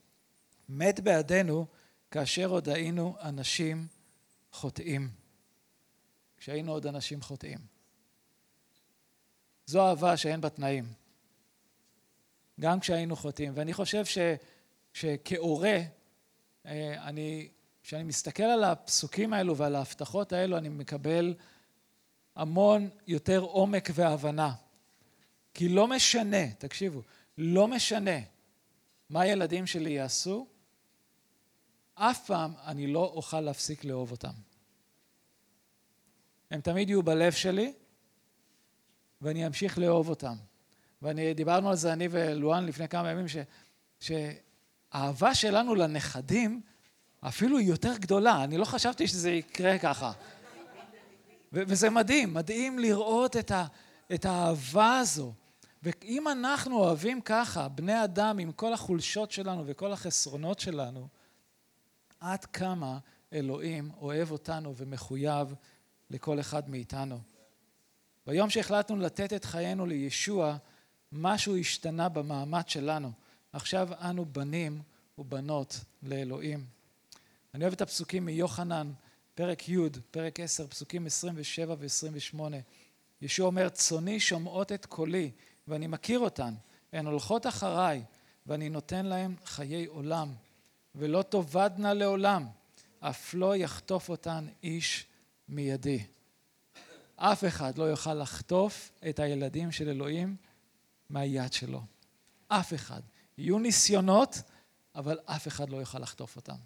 מת 0.68 1.00
בעדנו 1.00 1.66
כאשר 2.10 2.48
עוד 2.48 2.68
היינו 2.68 3.16
אנשים 3.22 3.86
חוטאים. 4.52 5.10
כשהיינו 6.38 6.72
עוד 6.72 6.86
אנשים 6.86 7.22
חוטאים. 7.22 7.58
זו 9.66 9.88
אהבה 9.88 10.16
שאין 10.16 10.40
בה 10.40 10.50
תנאים. 10.50 10.92
גם 12.60 12.80
כשהיינו 12.80 13.16
חוטאים. 13.16 13.52
ואני 13.54 13.72
חושב 13.72 14.04
ש, 14.04 14.18
שכהורה, 14.92 15.78
אה, 16.66 17.08
אני, 17.08 17.48
כשאני 17.82 18.02
מסתכל 18.02 18.42
על 18.42 18.64
הפסוקים 18.64 19.32
האלו 19.32 19.56
ועל 19.56 19.74
ההבטחות 19.74 20.32
האלו, 20.32 20.58
אני 20.58 20.68
מקבל 20.68 21.34
המון 22.36 22.88
יותר 23.06 23.38
עומק 23.38 23.88
והבנה. 23.94 24.54
כי 25.54 25.68
לא 25.68 25.86
משנה, 25.88 26.52
תקשיבו, 26.58 27.02
לא 27.38 27.68
משנה 27.68 28.18
מה 29.10 29.20
הילדים 29.20 29.66
שלי 29.66 29.90
יעשו, 29.90 30.46
אף 31.98 32.26
פעם 32.26 32.52
אני 32.66 32.86
לא 32.86 33.04
אוכל 33.14 33.40
להפסיק 33.40 33.84
לאהוב 33.84 34.10
אותם. 34.10 34.32
הם 36.50 36.60
תמיד 36.60 36.90
יהיו 36.90 37.02
בלב 37.02 37.32
שלי, 37.32 37.72
ואני 39.20 39.46
אמשיך 39.46 39.78
לאהוב 39.78 40.08
אותם. 40.08 40.34
ואני, 41.02 41.34
דיברנו 41.34 41.70
על 41.70 41.76
זה 41.76 41.92
אני 41.92 42.08
ולואן 42.10 42.66
לפני 42.66 42.88
כמה 42.88 43.10
ימים, 43.10 43.26
ש, 43.28 43.36
שהאהבה 44.00 45.34
שלנו 45.34 45.74
לנכדים 45.74 46.60
אפילו 47.20 47.58
היא 47.58 47.68
יותר 47.68 47.96
גדולה. 47.96 48.44
אני 48.44 48.58
לא 48.58 48.64
חשבתי 48.64 49.08
שזה 49.08 49.30
יקרה 49.30 49.78
ככה. 49.78 50.12
וזה 51.52 51.90
מדהים, 51.90 52.34
מדהים 52.34 52.78
לראות 52.78 53.36
את, 53.36 53.50
ה- 53.50 53.66
את 54.14 54.24
האהבה 54.24 54.98
הזו. 54.98 55.32
ואם 55.82 56.28
אנחנו 56.28 56.76
אוהבים 56.78 57.20
ככה, 57.20 57.68
בני 57.68 58.04
אדם 58.04 58.38
עם 58.38 58.52
כל 58.52 58.72
החולשות 58.72 59.30
שלנו 59.32 59.62
וכל 59.66 59.92
החסרונות 59.92 60.60
שלנו, 60.60 61.08
עד 62.20 62.44
כמה 62.44 62.98
אלוהים 63.32 63.90
אוהב 64.00 64.30
אותנו 64.30 64.74
ומחויב 64.76 65.54
לכל 66.10 66.40
אחד 66.40 66.70
מאיתנו. 66.70 67.20
ביום 68.26 68.50
שהחלטנו 68.50 68.96
לתת 68.96 69.32
את 69.32 69.44
חיינו 69.44 69.86
לישוע, 69.86 70.56
משהו 71.12 71.56
השתנה 71.56 72.08
במעמד 72.08 72.68
שלנו. 72.68 73.12
עכשיו 73.52 73.88
אנו 74.00 74.24
בנים 74.24 74.82
ובנות 75.18 75.80
לאלוהים. 76.02 76.64
אני 77.54 77.64
אוהב 77.64 77.72
את 77.72 77.80
הפסוקים 77.80 78.24
מיוחנן, 78.24 78.92
פרק 79.34 79.68
י', 79.68 79.76
פרק 80.10 80.40
10, 80.40 80.66
פסוקים 80.66 81.06
27 81.06 81.74
ו-28. 81.78 82.40
ישוע 83.22 83.46
אומר, 83.46 83.68
צוני 83.68 84.20
שומעות 84.20 84.72
את 84.72 84.86
קולי, 84.86 85.30
ואני 85.68 85.86
מכיר 85.86 86.18
אותן. 86.18 86.54
הן 86.92 87.06
הולכות 87.06 87.46
אחריי, 87.46 88.02
ואני 88.46 88.68
נותן 88.68 89.06
להן 89.06 89.34
חיי 89.44 89.86
עולם, 89.86 90.34
ולא 90.98 91.22
תאבדנה 91.22 91.94
לעולם, 91.94 92.46
אף 93.00 93.34
לא 93.34 93.56
יחטוף 93.56 94.08
אותן 94.08 94.46
איש 94.62 95.06
מידי. 95.48 96.06
אף 97.16 97.44
אחד 97.44 97.78
לא 97.78 97.84
יוכל 97.84 98.14
לחטוף 98.14 98.90
את 99.08 99.18
הילדים 99.18 99.72
של 99.72 99.88
אלוהים 99.88 100.36
מהיד 101.10 101.52
שלו. 101.52 101.82
אף 102.48 102.74
אחד. 102.74 103.00
יהיו 103.38 103.58
ניסיונות, 103.58 104.42
אבל 104.94 105.18
אף 105.24 105.48
אחד 105.48 105.70
לא 105.70 105.76
יוכל 105.76 105.98
לחטוף 105.98 106.36
אותם. 106.36 106.56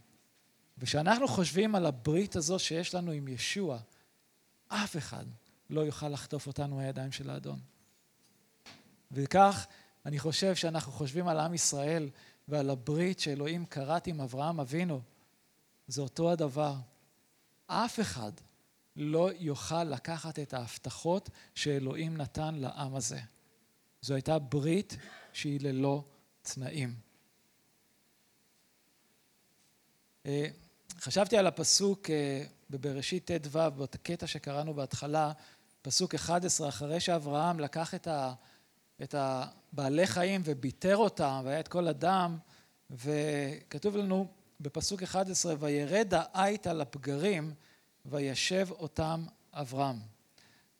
וכשאנחנו 0.79 1.29
חושבים 1.29 1.75
על 1.75 1.87
הברית 1.87 2.37
הזו 2.37 2.59
שיש 2.59 2.95
לנו 2.95 3.11
עם 3.11 3.29
ישוע, 3.29 3.79
אף 4.69 4.97
אחד 4.97 5.25
לא 5.71 5.81
יוכל 5.81 6.09
לחטוף 6.09 6.47
אותנו 6.47 6.77
מהידיים 6.77 7.13
של 7.13 7.31
האדון. 7.31 7.61
וכך 9.11 9.67
אני 10.07 10.19
חושב 10.19 10.55
שאנחנו 10.55 10.93
חושבים 10.93 11.29
על 11.29 11.41
עם 11.41 11.55
ישראל 11.55 12.11
ועל 12.49 12.71
הברית 12.71 13.21
שאלוהים 13.21 13.67
כרת 13.67 14.07
עם 14.07 14.21
אברהם 14.21 14.61
אבינו. 14.61 15.01
זה 15.87 16.03
אותו 16.03 16.33
הדבר. 16.33 16.75
אף 17.67 18.01
אחד 18.01 18.33
לא 18.97 19.31
יוכל 19.39 19.85
לקחת 19.85 20.39
את 20.39 20.55
ההבטחות 20.55 21.31
שאלוהים 21.55 22.17
נתן 22.17 22.55
לעם 22.55 22.95
הזה. 22.95 23.21
זו 24.01 24.15
הייתה 24.15 24.39
ברית 24.39 24.97
שהיא 25.33 25.61
ללא 25.61 26.05
תנאים. 26.43 26.95
אה, 30.27 30.49
חשבתי 31.01 31.37
על 31.37 31.47
הפסוק 31.47 32.11
אה, 32.11 32.45
בבראשית 32.71 33.31
ט"ו, 33.31 33.59
בקטע 33.77 34.27
שקראנו 34.27 34.75
בהתחלה, 34.75 35.33
פסוק 35.83 36.15
11, 36.15 36.69
אחרי 36.69 37.01
שאברהם 37.01 37.61
לקח 37.61 37.95
את, 37.95 38.07
ה, 38.07 38.35
את 39.03 39.15
הבעלי 39.19 40.07
חיים 40.07 40.41
וביטר 40.45 40.97
אותם, 40.97 41.41
והיה 41.45 41.61
את 41.61 41.69
כל 41.69 41.89
הדם, 41.89 42.39
וכתוב 42.91 43.97
לנו 43.97 44.27
בפסוק 44.61 45.03
11, 45.03 45.55
וירד 45.59 46.13
העית 46.15 46.67
על 46.67 46.81
הפגרים, 46.81 47.55
וישב 48.07 48.69
אותם 48.71 49.25
אברהם. 49.53 49.97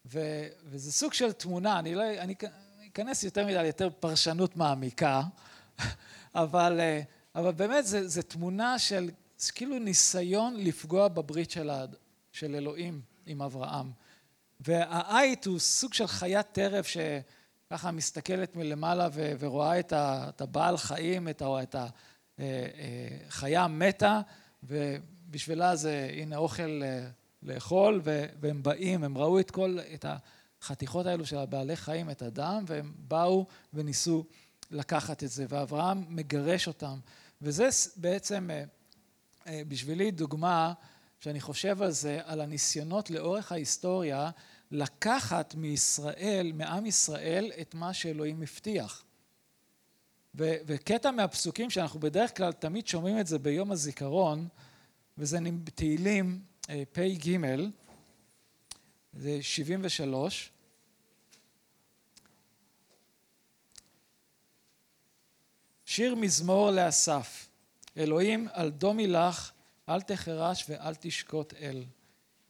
וזה 0.05 0.93
סוג 0.93 1.13
של 1.13 1.33
תמונה, 1.33 1.79
אני 1.79 1.95
לא, 1.95 2.03
אני 2.19 2.35
אכנס 2.93 3.23
יותר 3.23 3.47
מדי 3.47 3.63
ליותר 3.63 3.89
פרשנות 4.01 4.57
מעמיקה, 4.57 5.23
אבל, 6.35 6.81
אה, 6.81 7.03
אבל 7.35 7.53
באמת 7.53 7.85
זו 7.87 8.23
תמונה 8.23 8.79
של 8.79 9.11
זה 9.39 9.53
כאילו 9.53 9.79
ניסיון 9.79 10.57
לפגוע 10.57 11.09
בברית 11.09 11.51
של, 11.51 11.71
של 12.33 12.55
אלוהים 12.55 13.01
עם 13.27 13.43
אברהם. 13.43 13.91
והעית 14.61 15.47
הוא 15.47 15.59
סוג 15.59 15.95
של 15.95 16.07
חיית 16.07 16.47
טרף 16.53 16.87
שככה 17.73 17.91
מסתכלת 17.91 18.57
מלמעלה 18.57 19.09
ו, 19.13 19.33
ורואה 19.39 19.81
את, 19.81 20.41
הבעל 20.41 20.77
חיים, 20.77 21.29
את, 21.29 21.43
החיה 22.39 23.61
אה, 23.61 23.63
אה, 23.63 23.69
מתה, 23.69 24.21
ובשבילה 24.63 25.77
זה 25.77 26.11
הנה 26.13 26.37
אוכל 26.37 26.83
לאכול, 27.43 28.01
והם 28.41 28.63
באים, 28.63 29.05
הם 29.05 29.19
ראו 29.19 29.41
את 29.41 29.51
כל, 29.51 29.79
את 29.95 30.05
החתיכות 30.63 31.07
האלו 31.07 31.27
של 31.27 31.39
הבעלי 31.39 31.77
חיים, 31.77 32.11
את 32.11 32.23
הדם, 32.23 32.65
והם 32.67 32.93
באו 32.99 33.47
וניסו 33.75 34.25
לקחת 34.71 35.25
את 35.25 35.31
זה, 35.31 35.47
ואברהם 35.49 36.05
מגרש 36.09 36.69
אותם. 36.69 36.99
וזה 37.43 37.69
בעצם 37.97 38.51
אה, 38.51 38.65
אה, 39.47 39.63
בשבילי 39.69 40.11
דוגמה, 40.11 40.73
שאני 41.21 41.41
חושב 41.41 41.83
על 41.83 41.91
זה, 41.91 42.21
על 42.25 42.41
הניסיונות 42.41 43.11
לאורך 43.11 43.53
ההיסטוריה 43.53 44.31
לקחת 44.73 45.55
מישראל, 45.55 46.53
מעם 46.55 46.87
ישראל, 46.87 47.53
את 47.61 47.75
מה 47.75 47.95
שאלוהים 47.95 48.43
הבטיח. 48.43 49.05
ו- 50.35 50.57
וקטע 50.67 51.11
מהפסוקים 51.11 51.71
שאנחנו 51.71 52.01
בדרך 52.01 52.37
כלל 52.37 52.53
תמיד 52.53 52.87
שומעים 52.87 53.21
את 53.21 53.27
זה 53.27 53.39
ביום 53.39 53.73
הזיכרון, 53.73 54.49
וזה 55.19 55.39
תהילים 55.75 56.43
אה, 56.71 56.83
פ"ג, 56.93 57.37
זה 59.13 59.43
73. 59.43 60.51
שיר 65.87 66.15
מזמור 66.15 66.71
לאסף, 66.71 67.49
אלוהים 67.97 68.49
על 68.53 68.71
דומי 68.71 69.07
לך, 69.07 69.53
אל 69.89 70.01
תחרש 70.01 70.65
ואל 70.69 70.95
תשקוט 70.95 71.55
אל. 71.55 71.85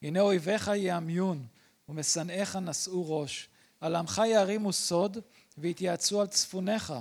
הנה 0.02 0.20
אויביך 0.20 0.70
יעמיון, 0.76 1.46
ומשנאיך 1.88 2.56
נשאו 2.56 3.20
ראש. 3.20 3.48
על 3.80 3.96
עמך 3.96 4.22
יערימו 4.26 4.72
סוד, 4.72 5.18
ויתייעצו 5.58 6.20
על 6.20 6.26
צפוניך. 6.26 6.92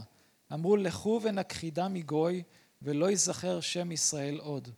אמרו 0.53 0.77
לכו 0.77 1.19
ונכחידה 1.23 1.87
מגוי, 1.87 2.43
ולא 2.81 3.09
ייזכר 3.09 3.61
שם 3.61 3.91
ישראל 3.91 4.37
עוד. 4.37 4.69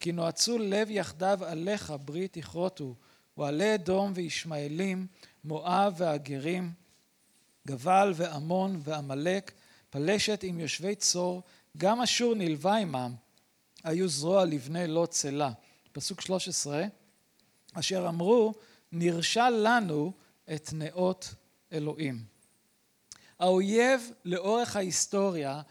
כי 0.00 0.12
נועצו 0.12 0.58
לב 0.58 0.90
יחדיו 0.90 1.38
עליך 1.44 1.92
ברית 2.04 2.36
יכרותו, 2.36 2.94
ועלי 3.36 3.74
אדום 3.74 4.12
וישמעאלים, 4.14 5.06
מואב 5.44 5.94
והגרים, 5.96 6.72
גבל 7.66 8.12
ועמון 8.14 8.80
ועמלק, 8.84 9.52
פלשת 9.90 10.42
עם 10.42 10.60
יושבי 10.60 10.94
צור, 10.94 11.42
גם 11.76 12.00
אשור 12.00 12.34
נלווה 12.34 12.76
עמם, 12.76 13.14
היו 13.84 14.08
זרוע 14.08 14.44
לבני 14.44 14.86
לא 14.86 15.06
צלה. 15.10 15.52
פסוק 15.92 16.20
13, 16.20 16.84
אשר 17.74 18.08
אמרו, 18.08 18.54
נרשע 18.92 19.50
לנו 19.50 20.12
את 20.54 20.70
נאות 20.72 21.34
אלוהים. 21.72 22.24
האויב 23.38 24.10
לאורך 24.24 24.76
ההיסטוריה 24.76 25.62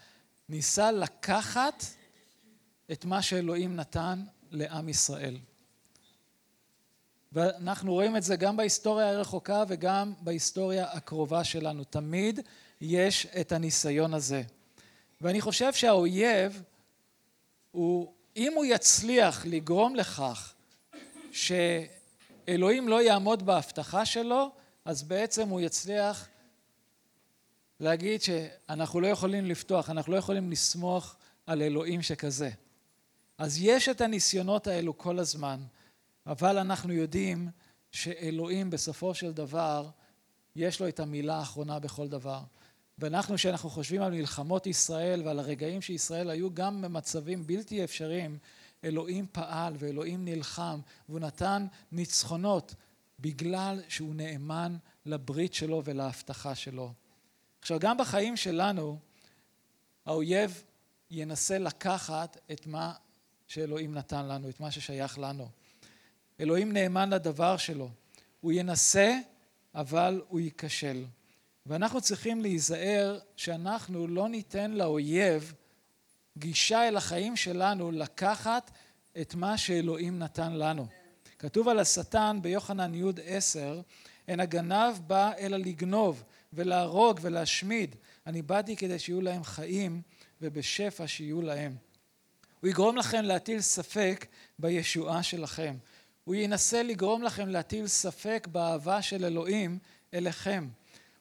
ניסה 0.49 0.91
לקחת 0.91 1.83
את 2.91 3.05
מה 3.05 3.21
שאלוהים 3.21 3.75
נתן 3.75 4.23
לעם 4.51 4.89
ישראל. 4.89 5.37
ואנחנו 7.31 7.93
רואים 7.93 8.17
את 8.17 8.23
זה 8.23 8.35
גם 8.35 8.57
בהיסטוריה 8.57 9.09
הרחוקה 9.09 9.63
וגם 9.67 10.13
בהיסטוריה 10.21 10.91
הקרובה 10.91 11.43
שלנו. 11.43 11.83
תמיד 11.83 12.39
יש 12.81 13.25
את 13.25 13.51
הניסיון 13.51 14.13
הזה. 14.13 14.41
ואני 15.21 15.41
חושב 15.41 15.73
שהאויב 15.73 16.63
הוא, 17.71 18.13
אם 18.37 18.53
הוא 18.55 18.65
יצליח 18.65 19.45
לגרום 19.45 19.95
לכך 19.95 20.53
שאלוהים 22.49 22.87
לא 22.87 23.01
יעמוד 23.01 23.45
בהבטחה 23.45 24.05
שלו, 24.05 24.51
אז 24.85 25.03
בעצם 25.03 25.49
הוא 25.49 25.61
יצליח 25.61 26.27
להגיד 27.79 28.21
שאנחנו 28.21 29.01
לא 29.01 29.07
יכולים 29.07 29.45
לפתוח, 29.45 29.89
אנחנו 29.89 30.13
לא 30.13 30.17
יכולים 30.17 30.51
לסמוך 30.51 31.15
על 31.45 31.61
אלוהים 31.61 32.01
שכזה. 32.01 32.49
אז 33.37 33.57
יש 33.61 33.89
את 33.89 34.01
הניסיונות 34.01 34.67
האלו 34.67 34.97
כל 34.97 35.19
הזמן, 35.19 35.59
אבל 36.25 36.57
אנחנו 36.57 36.93
יודעים 36.93 37.49
שאלוהים 37.91 38.69
בסופו 38.69 39.13
של 39.13 39.31
דבר, 39.31 39.89
יש 40.55 40.79
לו 40.79 40.87
את 40.87 40.99
המילה 40.99 41.35
האחרונה 41.35 41.79
בכל 41.79 42.07
דבר. 42.07 42.39
ואנחנו, 42.97 43.35
כשאנחנו 43.35 43.69
חושבים 43.69 44.01
על 44.01 44.11
מלחמות 44.11 44.67
ישראל 44.67 45.21
ועל 45.25 45.39
הרגעים 45.39 45.81
שישראל 45.81 46.29
היו 46.29 46.53
גם 46.53 46.81
במצבים 46.81 47.47
בלתי 47.47 47.83
אפשריים, 47.83 48.37
אלוהים 48.83 49.25
פעל 49.31 49.73
ואלוהים 49.79 50.25
נלחם 50.25 50.79
והוא 51.09 51.19
נתן 51.19 51.67
ניצחונות 51.91 52.75
בגלל 53.19 53.81
שהוא 53.89 54.15
נאמן 54.15 54.77
לברית 55.05 55.53
שלו 55.53 55.81
ולהבטחה 55.85 56.55
שלו. 56.55 56.93
עכשיו, 57.61 57.79
גם 57.79 57.97
בחיים 57.97 58.37
שלנו, 58.37 58.99
האויב 60.05 60.63
ינסה 61.11 61.57
לקחת 61.57 62.37
את 62.51 62.67
מה 62.67 62.93
שאלוהים 63.47 63.93
נתן 63.93 64.27
לנו, 64.27 64.49
את 64.49 64.59
מה 64.59 64.71
ששייך 64.71 65.19
לנו. 65.19 65.49
אלוהים 66.39 66.73
נאמן 66.73 67.09
לדבר 67.09 67.57
שלו. 67.57 67.89
הוא 68.41 68.51
ינסה, 68.51 69.19
אבל 69.75 70.21
הוא 70.27 70.39
ייכשל. 70.39 71.05
ואנחנו 71.65 72.01
צריכים 72.01 72.41
להיזהר 72.41 73.19
שאנחנו 73.35 74.07
לא 74.07 74.29
ניתן 74.29 74.71
לאויב 74.71 75.53
גישה 76.37 76.87
אל 76.87 76.97
החיים 76.97 77.35
שלנו 77.35 77.91
לקחת 77.91 78.71
את 79.21 79.35
מה 79.35 79.57
שאלוהים 79.57 80.19
נתן 80.19 80.53
לנו. 80.53 80.87
כתוב 81.39 81.67
על 81.67 81.79
השטן 81.79 82.39
ביוחנן 82.41 82.95
י 82.95 83.03
עשר, 83.25 83.81
אין 84.27 84.39
הגנב 84.39 84.93
בא 85.07 85.31
אלא 85.37 85.57
לגנוב 85.57 86.23
ולהרוג 86.53 87.19
ולהשמיד. 87.21 87.95
אני 88.27 88.41
באתי 88.41 88.75
כדי 88.75 88.99
שיהיו 88.99 89.21
להם 89.21 89.43
חיים 89.43 90.01
ובשפע 90.41 91.07
שיהיו 91.07 91.41
להם. 91.41 91.75
הוא 92.61 92.69
יגרום 92.69 92.97
לכם 92.97 93.21
להטיל 93.21 93.61
ספק 93.61 94.25
בישועה 94.59 95.23
שלכם. 95.23 95.75
הוא 96.23 96.35
ינסה 96.35 96.83
לגרום 96.83 97.23
לכם 97.23 97.49
להטיל 97.49 97.87
ספק 97.87 98.47
באהבה 98.51 99.01
של 99.01 99.25
אלוהים 99.25 99.79
אליכם. 100.13 100.67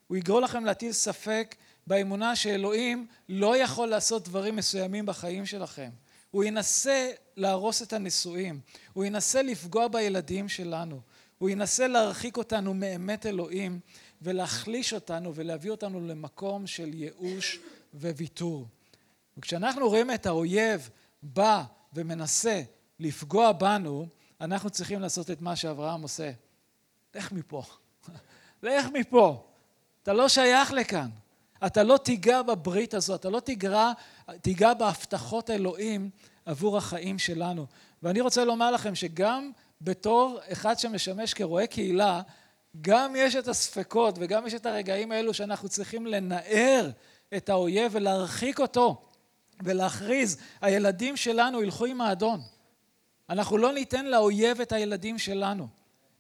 הוא 0.07 0.17
יגרום 0.17 0.45
לכם 0.45 0.65
להטיל 0.65 0.93
ספק 0.93 1.55
באמונה 1.87 2.37
שאלוהים 2.37 3.07
לא 3.29 3.57
יכול 3.57 3.89
לעשות 3.89 4.29
דברים 4.29 4.57
מסוימים 4.57 5.07
בחיים 5.07 5.47
שלכם. 5.47 5.91
הוא 6.31 6.45
ינסה 6.45 7.11
להרוס 7.37 7.83
את 7.83 7.93
הנישואים, 7.93 8.61
הוא 8.93 9.05
ינסה 9.05 9.43
לפגוע 9.43 9.89
בילדים 9.89 10.49
שלנו, 10.49 11.01
הוא 11.39 11.49
ינסה 11.49 11.89
להרחיק 11.89 12.37
אותנו 12.37 12.75
מאמת 12.75 13.27
אלוהים 13.27 13.81
ולהחליש 14.23 14.93
אותנו 14.93 15.35
ולהביא 15.35 15.71
אותנו 15.71 16.07
למקום 16.07 16.67
של 16.67 16.95
ייאוש 16.95 17.59
וויתור. 17.95 18.67
וכשאנחנו 19.37 19.89
רואים 19.89 20.11
את 20.11 20.27
האויב 20.27 20.91
בא 21.23 21.63
ומנסה 21.93 22.63
לפגוע 22.99 23.53
בנו, 23.53 24.07
אנחנו 24.41 24.71
צריכים 24.71 25.01
לעשות 25.01 25.31
את 25.31 25.41
מה 25.41 25.57
שאברהם 25.57 26.03
עושה. 26.03 26.31
לך 27.15 27.33
מפה. 27.33 27.63
לך 28.63 28.87
מפה. 28.93 29.47
אתה 30.03 30.13
לא 30.13 30.29
שייך 30.29 30.73
לכאן. 30.73 31.09
אתה 31.67 31.83
לא 31.83 31.97
תיגע 31.97 32.43
בברית 32.43 32.95
הזאת, 32.95 33.21
אתה 33.21 33.31
לא 33.31 33.41
תיגע, 33.41 33.93
תיגע 34.43 34.75
בהבטחות 34.75 35.51
אלוהים 35.51 36.11
עבור 36.47 36.77
החיים 36.77 37.19
שלנו. 37.19 37.67
ואני 38.03 38.21
רוצה 38.21 38.45
לומר 38.45 38.71
לכם 38.71 38.95
שגם 38.95 39.51
בתור 39.81 40.39
אחד 40.53 40.79
שמשמש 40.79 41.35
כרועה 41.35 41.67
קהילה, 41.67 42.23
גם 42.81 43.15
יש 43.17 43.37
את 43.37 43.49
הספקות 43.49 44.15
וגם 44.21 44.47
יש 44.47 44.55
את 44.55 44.67
הרגעים 44.67 45.13
האלו 45.13 45.35
שאנחנו 45.35 45.69
צריכים 45.69 46.07
לנער 46.07 46.91
את 47.37 47.49
האויב 47.49 47.93
ולהרחיק 47.95 48.61
אותו 48.61 49.03
ולהכריז, 49.65 50.39
הילדים 50.61 51.17
שלנו 51.17 51.63
ילכו 51.63 51.85
עם 51.87 52.01
האדון. 52.01 52.41
אנחנו 53.31 53.59
לא 53.59 53.73
ניתן 53.73 54.07
לאויב 54.07 54.61
את 54.61 54.73
הילדים 54.73 55.19
שלנו. 55.19 55.69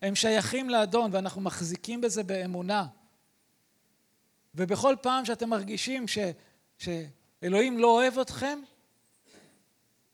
הם 0.02 0.14
שייכים 0.14 0.70
לאדון 0.70 1.10
ואנחנו 1.14 1.40
מחזיקים 1.40 2.00
בזה 2.00 2.22
באמונה. 2.22 2.86
ובכל 4.56 4.94
פעם 5.02 5.24
שאתם 5.24 5.50
מרגישים 5.50 6.08
ש, 6.08 6.18
שאלוהים 6.78 7.78
לא 7.78 7.86
אוהב 7.86 8.18
אתכם, 8.18 8.58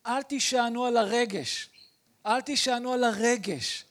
אל 0.05 0.21
תישענו 0.21 0.85
על 0.85 0.97
הרגש. 0.97 1.69
אל 2.25 2.41
תישענו 2.41 2.93
על 2.93 3.03
הרגש. 3.03 3.85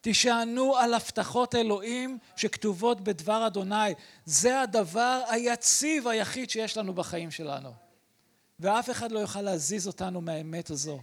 תישענו 0.00 0.76
על 0.76 0.94
הבטחות 0.94 1.54
אלוהים 1.54 2.18
שכתובות 2.36 3.00
בדבר 3.00 3.46
אדוני. 3.46 3.94
זה 4.24 4.60
הדבר 4.60 5.22
היציב 5.28 6.08
היחיד 6.08 6.50
שיש 6.50 6.76
לנו 6.76 6.94
בחיים 6.94 7.30
שלנו. 7.30 7.72
ואף 8.60 8.90
אחד 8.90 9.12
לא 9.12 9.18
יוכל 9.18 9.42
להזיז 9.42 9.86
אותנו 9.86 10.20
מהאמת 10.20 10.70
הזו. 10.70 11.00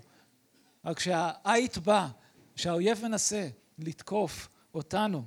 רק 0.85 0.97
כשהעית 0.97 1.77
בא, 1.77 2.07
כשהאויב 2.55 3.03
מנסה 3.03 3.47
לתקוף 3.79 4.47
אותנו, 4.73 5.23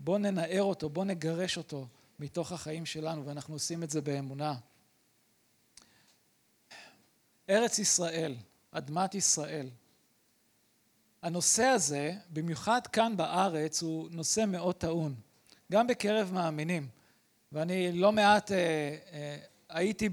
בואו 0.00 0.18
ננער 0.18 0.62
אותו, 0.62 0.88
בואו 0.88 1.04
נגרש 1.04 1.56
אותו 1.56 1.86
מתוך 2.18 2.52
החיים 2.52 2.86
שלנו, 2.86 3.26
ואנחנו 3.26 3.54
עושים 3.54 3.82
את 3.82 3.90
זה 3.90 4.00
באמונה. 4.00 4.54
ארץ 7.50 7.78
ישראל, 7.78 8.36
אדמת 8.70 9.14
ישראל. 9.14 9.68
הנושא 11.22 11.64
הזה, 11.64 12.14
במיוחד 12.30 12.86
כאן 12.86 13.16
בארץ, 13.16 13.82
הוא 13.82 14.08
נושא 14.10 14.44
מאוד 14.48 14.74
טעון, 14.74 15.14
גם 15.72 15.86
בקרב 15.86 16.32
מאמינים. 16.32 16.88
ואני 17.52 17.92
לא 17.92 18.12
מעט 18.12 18.52
אה, 18.52 18.96
אה, 19.12 19.36
הייתי 19.68 20.08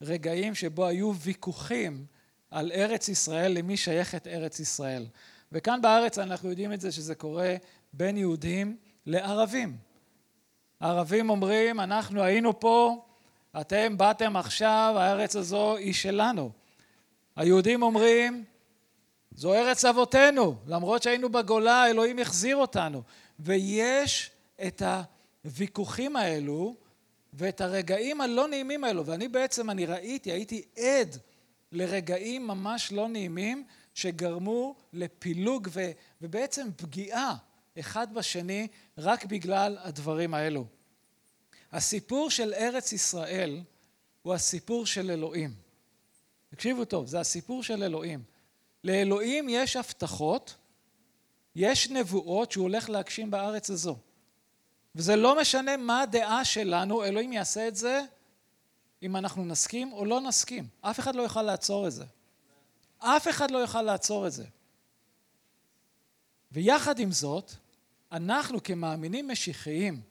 ברגעים 0.00 0.54
שבו 0.54 0.86
היו 0.86 1.14
ויכוחים 1.14 2.06
על 2.50 2.72
ארץ 2.72 3.08
ישראל, 3.08 3.52
למי 3.52 3.76
שייכת 3.76 4.26
ארץ 4.26 4.60
ישראל. 4.60 5.06
וכאן 5.52 5.82
בארץ 5.82 6.18
אנחנו 6.18 6.50
יודעים 6.50 6.72
את 6.72 6.80
זה 6.80 6.92
שזה 6.92 7.14
קורה 7.14 7.56
בין 7.92 8.16
יהודים 8.16 8.76
לערבים. 9.06 9.76
הערבים 10.80 11.30
אומרים, 11.30 11.80
אנחנו 11.80 12.22
היינו 12.22 12.60
פה, 12.60 13.04
אתם 13.60 13.98
באתם 13.98 14.36
עכשיו, 14.36 14.94
הארץ 14.98 15.36
הזו 15.36 15.76
היא 15.76 15.94
שלנו. 15.94 16.50
היהודים 17.36 17.82
אומרים, 17.82 18.44
זו 19.34 19.54
ארץ 19.54 19.84
אבותינו, 19.84 20.54
למרות 20.66 21.02
שהיינו 21.02 21.28
בגולה, 21.28 21.90
אלוהים 21.90 22.18
החזיר 22.18 22.56
אותנו. 22.56 23.02
ויש 23.38 24.30
את 24.66 24.82
הוויכוחים 25.44 26.16
האלו 26.16 26.74
ואת 27.32 27.60
הרגעים 27.60 28.20
הלא 28.20 28.48
נעימים 28.48 28.84
האלו, 28.84 29.06
ואני 29.06 29.28
בעצם, 29.28 29.70
אני 29.70 29.86
ראיתי, 29.86 30.32
הייתי 30.32 30.62
עד 30.78 31.16
לרגעים 31.72 32.46
ממש 32.46 32.92
לא 32.92 33.08
נעימים 33.08 33.64
שגרמו 33.94 34.74
לפילוג 34.92 35.68
ו, 35.72 35.90
ובעצם 36.22 36.68
פגיעה 36.76 37.36
אחד 37.80 38.14
בשני 38.14 38.68
רק 38.98 39.24
בגלל 39.24 39.78
הדברים 39.80 40.34
האלו. 40.34 40.66
הסיפור 41.72 42.30
של 42.30 42.54
ארץ 42.54 42.92
ישראל 42.92 43.60
הוא 44.22 44.34
הסיפור 44.34 44.86
של 44.86 45.10
אלוהים. 45.10 45.54
תקשיבו 46.48 46.84
טוב, 46.84 47.06
זה 47.06 47.20
הסיפור 47.20 47.62
של 47.62 47.82
אלוהים. 47.82 48.22
לאלוהים 48.84 49.48
יש 49.48 49.76
הבטחות, 49.76 50.54
יש 51.54 51.90
נבואות 51.90 52.52
שהוא 52.52 52.62
הולך 52.62 52.90
להגשים 52.90 53.30
בארץ 53.30 53.70
הזו. 53.70 53.96
וזה 54.94 55.16
לא 55.16 55.40
משנה 55.40 55.76
מה 55.76 56.00
הדעה 56.00 56.44
שלנו, 56.44 57.04
אלוהים 57.04 57.32
יעשה 57.32 57.68
את 57.68 57.76
זה 57.76 58.02
אם 59.02 59.16
אנחנו 59.16 59.44
נסכים 59.44 59.92
או 59.92 60.04
לא 60.04 60.20
נסכים. 60.20 60.68
אף 60.80 61.00
אחד 61.00 61.14
לא 61.14 61.22
יוכל 61.22 61.42
לעצור 61.42 61.86
את 61.86 61.92
זה. 61.92 62.04
אף 62.98 63.28
אחד 63.28 63.50
לא 63.50 63.58
יוכל 63.58 63.82
לעצור 63.82 64.26
את 64.26 64.32
זה. 64.32 64.44
ויחד 66.52 66.98
עם 66.98 67.12
זאת, 67.12 67.52
אנחנו 68.12 68.62
כמאמינים 68.62 69.28
משיחיים, 69.28 70.02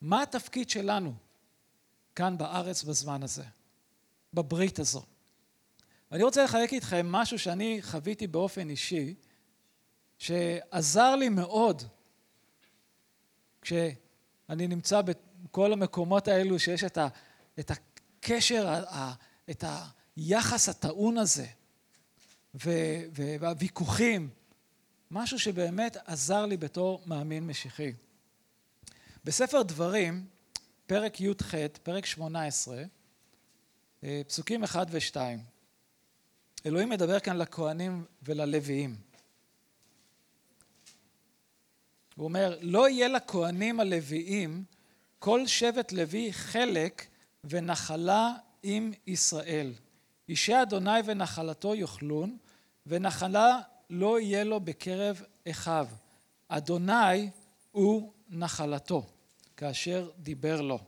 מה 0.00 0.22
התפקיד 0.22 0.70
שלנו 0.70 1.14
כאן 2.14 2.38
בארץ 2.38 2.82
בזמן 2.82 3.22
הזה, 3.22 3.44
בברית 4.34 4.78
הזו? 4.78 5.02
ואני 6.10 6.22
רוצה 6.22 6.44
לחלק 6.44 6.72
איתכם 6.72 7.06
משהו 7.12 7.38
שאני 7.38 7.78
חוויתי 7.82 8.26
באופן 8.26 8.70
אישי, 8.70 9.14
שעזר 10.18 11.16
לי 11.16 11.28
מאוד 11.28 11.82
כשאני 13.62 14.66
נמצא 14.66 15.00
בכל 15.02 15.72
המקומות 15.72 16.28
האלו 16.28 16.58
שיש 16.58 16.84
את, 16.84 16.98
ה, 16.98 17.08
את 17.58 17.70
הקשר, 17.70 18.82
את 19.50 19.64
היחס 20.16 20.68
הטעון 20.68 21.18
הזה 21.18 21.46
והוויכוחים, 23.40 24.30
משהו 25.10 25.38
שבאמת 25.38 25.96
עזר 26.04 26.46
לי 26.46 26.56
בתור 26.56 27.02
מאמין 27.06 27.46
משיחי. 27.46 27.92
בספר 29.24 29.62
דברים, 29.62 30.26
פרק 30.86 31.20
י"ח, 31.20 31.54
פרק 31.82 32.06
18, 32.06 32.82
אה, 34.04 34.22
פסוקים 34.28 34.64
1 34.64 34.86
ו-2. 34.90 35.16
אלוהים 36.66 36.88
מדבר 36.88 37.20
כאן 37.20 37.36
לכהנים 37.36 38.04
וללוויים. 38.22 38.96
הוא 42.16 42.24
אומר, 42.24 42.58
לא 42.60 42.88
יהיה 42.88 43.08
לכהנים 43.08 43.80
הלוויים 43.80 44.64
כל 45.18 45.46
שבט 45.46 45.92
לוי 45.92 46.32
חלק 46.32 47.06
ונחלה 47.44 48.32
עם 48.62 48.92
ישראל. 49.06 49.72
אישי 50.28 50.62
אדוני 50.62 51.00
ונחלתו 51.04 51.74
יאכלון, 51.74 52.36
ונחלה 52.86 53.60
לא 53.90 54.20
יהיה 54.20 54.44
לו 54.44 54.60
בקרב 54.60 55.22
אחיו. 55.50 55.88
אדוני 56.48 57.30
הוא 57.70 58.12
נחלתו, 58.28 59.06
כאשר 59.56 60.10
דיבר 60.18 60.60
לו. 60.60 60.78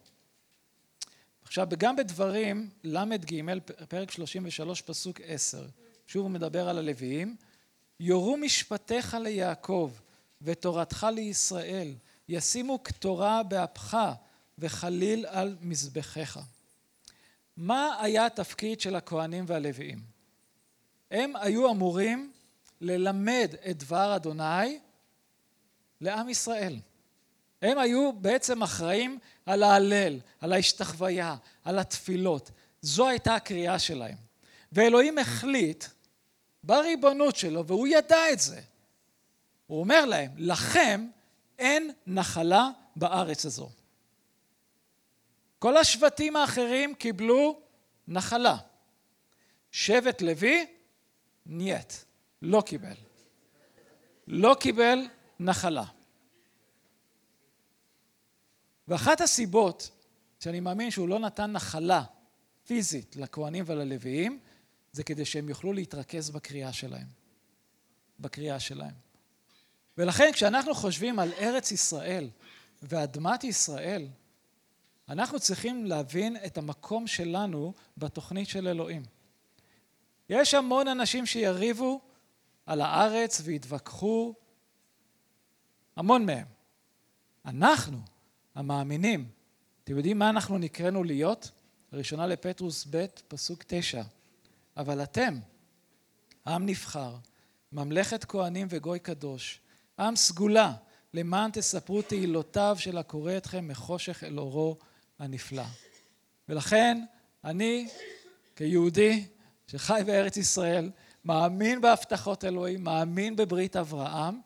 עכשיו, 1.42 1.68
גם 1.78 1.96
בדברים 1.96 2.70
ל"ג, 2.84 3.42
פרק 3.88 4.10
33, 4.10 4.82
פסוק 4.82 5.20
10, 5.24 5.66
שוב 6.06 6.22
הוא 6.22 6.30
מדבר 6.30 6.68
על 6.68 6.78
הלוויים, 6.78 7.36
יורו 8.00 8.36
משפטיך 8.36 9.14
ליעקב 9.14 9.92
ותורתך 10.42 11.06
לישראל, 11.14 11.94
ישימו 12.28 12.78
קטורה 12.78 13.42
באפך 13.42 13.96
וחליל 14.58 15.26
על 15.26 15.56
מזבחיך. 15.60 16.38
מה 17.56 17.98
היה 18.00 18.26
התפקיד 18.26 18.80
של 18.80 18.96
הכהנים 18.96 19.44
והלוויים? 19.48 19.98
הם 21.10 21.36
היו 21.36 21.70
אמורים 21.70 22.32
ללמד 22.80 23.54
את 23.70 23.78
דבר 23.78 24.16
אדוני 24.16 24.78
לעם 26.00 26.28
ישראל. 26.28 26.78
הם 27.62 27.78
היו 27.78 28.12
בעצם 28.12 28.62
אחראים 28.62 29.18
על 29.46 29.62
ההלל, 29.62 30.20
על 30.40 30.52
ההשתחוויה, 30.52 31.36
על 31.64 31.78
התפילות. 31.78 32.50
זו 32.82 33.08
הייתה 33.08 33.34
הקריאה 33.34 33.78
שלהם. 33.78 34.16
ואלוהים 34.72 35.18
החליט 35.18 35.84
בריבונות 36.62 37.36
שלו, 37.36 37.66
והוא 37.66 37.88
ידע 37.88 38.32
את 38.32 38.40
זה. 38.40 38.60
הוא 39.66 39.80
אומר 39.80 40.04
להם, 40.04 40.30
לכם 40.36 41.08
אין 41.58 41.92
נחלה 42.06 42.70
בארץ 42.96 43.46
הזו. 43.46 43.70
כל 45.58 45.76
השבטים 45.76 46.36
האחרים 46.36 46.94
קיבלו 46.94 47.60
נחלה. 48.08 48.56
שבט 49.72 50.22
לוי, 50.22 50.66
נייט, 51.46 51.92
לא 52.42 52.62
קיבל. 52.66 52.94
לא 54.26 54.56
קיבל 54.60 54.98
נחלה. 55.40 55.84
ואחת 58.88 59.20
הסיבות 59.20 59.90
שאני 60.40 60.60
מאמין 60.60 60.90
שהוא 60.90 61.08
לא 61.08 61.18
נתן 61.18 61.52
נחלה 61.52 62.02
פיזית 62.66 63.16
לכהנים 63.16 63.64
וללוויים, 63.66 64.40
זה 64.92 65.04
כדי 65.04 65.24
שהם 65.24 65.48
יוכלו 65.48 65.72
להתרכז 65.72 66.30
בקריאה 66.30 66.72
שלהם. 66.72 67.06
בקריאה 68.20 68.60
שלהם. 68.60 68.94
ולכן 69.98 70.30
כשאנחנו 70.32 70.74
חושבים 70.74 71.18
על 71.18 71.32
ארץ 71.32 71.72
ישראל 71.72 72.30
ואדמת 72.82 73.44
ישראל, 73.44 74.08
אנחנו 75.08 75.40
צריכים 75.40 75.86
להבין 75.86 76.36
את 76.46 76.58
המקום 76.58 77.06
שלנו 77.06 77.72
בתוכנית 77.98 78.48
של 78.48 78.68
אלוהים. 78.68 79.02
יש 80.28 80.54
המון 80.54 80.88
אנשים 80.88 81.26
שיריבו 81.26 82.00
על 82.66 82.80
הארץ 82.80 83.40
ויתווכחו, 83.44 84.34
המון 85.96 86.26
מהם. 86.26 86.46
אנחנו, 87.44 87.98
המאמינים, 88.54 89.28
אתם 89.84 89.96
יודעים 89.96 90.18
מה 90.18 90.30
אנחנו 90.30 90.58
נקראנו 90.58 91.04
להיות? 91.04 91.50
ראשונה 91.92 92.26
לפטרוס 92.26 92.86
ב', 92.90 93.06
פסוק 93.28 93.64
תשע. 93.66 94.02
אבל 94.76 95.02
אתם, 95.02 95.38
עם 96.46 96.66
נבחר, 96.66 97.16
ממלכת 97.72 98.24
כהנים 98.24 98.66
וגוי 98.70 98.98
קדוש, 98.98 99.60
עם 99.98 100.16
סגולה, 100.16 100.72
למען 101.14 101.50
תספרו 101.50 102.02
תהילותיו 102.02 102.76
של 102.78 102.98
הקורא 102.98 103.36
אתכם 103.36 103.68
מחושך 103.68 104.24
אל 104.24 104.38
אורו 104.38 104.76
הנפלא. 105.18 105.64
ולכן 106.48 107.04
אני 107.44 107.88
כיהודי 108.56 109.26
שחי 109.66 110.02
בארץ 110.06 110.36
ישראל, 110.36 110.90
מאמין 111.26 111.80
בהבטחות 111.80 112.44
אלוהים, 112.44 112.84
מאמין 112.84 113.36
בברית 113.36 113.76
אברהם, 113.76 114.40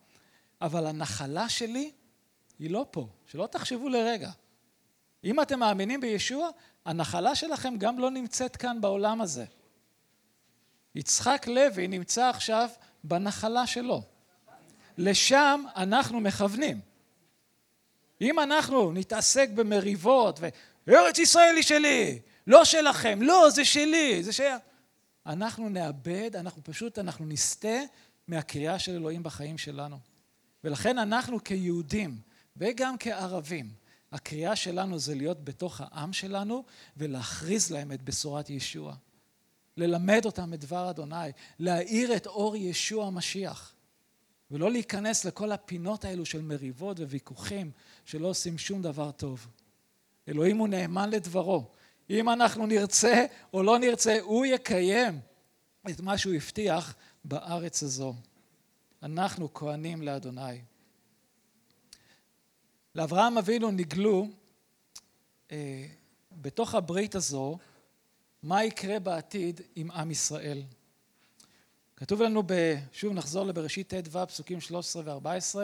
אבל 0.61 0.87
הנחלה 0.87 1.49
שלי 1.49 1.91
היא 2.59 2.71
לא 2.71 2.87
פה, 2.91 3.09
שלא 3.27 3.47
תחשבו 3.47 3.89
לרגע. 3.89 4.31
אם 5.25 5.41
אתם 5.41 5.59
מאמינים 5.61 6.01
בישוע, 6.01 6.49
הנחלה 6.85 7.35
שלכם 7.35 7.75
גם 7.79 7.99
לא 7.99 8.11
נמצאת 8.11 8.57
כאן 8.57 8.81
בעולם 8.81 9.21
הזה. 9.21 9.45
יצחק 10.95 11.47
לוי 11.47 11.89
נמצא 11.89 12.29
עכשיו 12.29 12.69
בנחלה 13.05 13.67
שלו. 13.67 14.03
לשם 14.99 15.65
אנחנו 15.77 16.21
מכוונים. 16.21 16.81
אם 18.21 18.41
אנחנו 18.41 18.93
נתעסק 18.93 19.49
במריבות 19.55 20.41
וארץ 20.87 21.19
ישראל 21.19 21.57
היא 21.57 21.65
שלי, 21.65 22.19
לא 22.47 22.65
שלכם, 22.65 23.23
לא, 23.23 23.51
זה 23.51 23.65
שלי, 23.65 24.23
זה 24.23 24.33
שייך. 24.33 24.63
אנחנו 25.27 25.69
נאבד, 25.69 26.37
אנחנו 26.37 26.65
פשוט, 26.65 26.99
אנחנו 26.99 27.27
נסטה 27.27 27.79
מהקריאה 28.29 28.79
של 28.79 28.93
אלוהים 28.93 29.23
בחיים 29.23 29.59
שלנו. 29.59 29.99
ולכן 30.65 30.99
אנחנו 30.99 31.45
כיהודים 31.45 32.21
וגם 32.57 32.95
כערבים, 32.99 33.71
הקריאה 34.13 34.57
שלנו 34.57 34.99
זה 34.99 35.15
להיות 35.15 35.45
בתוך 35.45 35.81
העם 35.81 36.13
שלנו 36.13 36.65
ולהכריז 36.97 37.71
להם 37.71 37.93
את 37.93 38.03
בשורת 38.03 38.51
ישוע. 38.51 38.95
ללמד 39.77 40.23
אותם 40.25 40.55
את 40.55 40.61
דבר 40.61 40.91
אדוני, 40.91 41.31
להאיר 41.59 42.17
את 42.17 42.27
אור 42.27 42.57
ישוע 42.57 43.07
המשיח. 43.07 43.75
ולא 44.51 44.71
להיכנס 44.71 45.25
לכל 45.25 45.53
הפינות 45.53 46.05
האלו 46.05 46.27
של 46.27 46.43
מריבות 46.43 47.01
וויכוחים 47.01 47.71
שלא 48.05 48.29
עושים 48.29 48.59
שום 48.59 48.83
דבר 48.83 49.11
טוב. 49.11 49.47
אלוהים 50.29 50.59
הוא 50.59 50.69
נאמן 50.69 51.11
לדברו. 51.11 51.71
אם 52.11 52.29
אנחנו 52.29 52.67
נרצה 52.67 53.27
או 53.53 53.63
לא 53.63 53.79
נרצה, 53.79 54.19
הוא 54.21 54.47
יקיים 54.47 55.21
את 55.91 56.01
מה 56.01 56.19
שהוא 56.19 56.35
הבטיח 56.35 56.95
בארץ 57.25 57.83
הזו. 57.83 58.15
אנחנו 59.03 59.55
כהנים 59.55 60.03
לאדוני. 60.03 60.61
לאברהם 62.95 63.39
אבינו 63.39 63.71
נגלו 63.71 64.29
אה, 65.53 65.87
בתוך 66.33 66.75
הברית 66.75 67.15
הזו 67.15 67.59
מה 68.43 68.65
יקרה 68.65 68.99
בעתיד 68.99 69.61
עם 69.77 69.91
עם 69.91 70.11
ישראל. 70.11 70.63
כתוב 71.97 72.23
לנו, 72.23 72.43
ב, 72.47 72.53
שוב 72.93 73.13
נחזור 73.13 73.47
לבראשית 73.47 73.95
ט"ו 73.95 74.27
פסוקים 74.27 74.61
13 74.61 75.03
ו-14, 75.07 75.57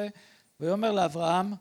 ויאמר 0.60 0.92
לאברהם 0.92 1.54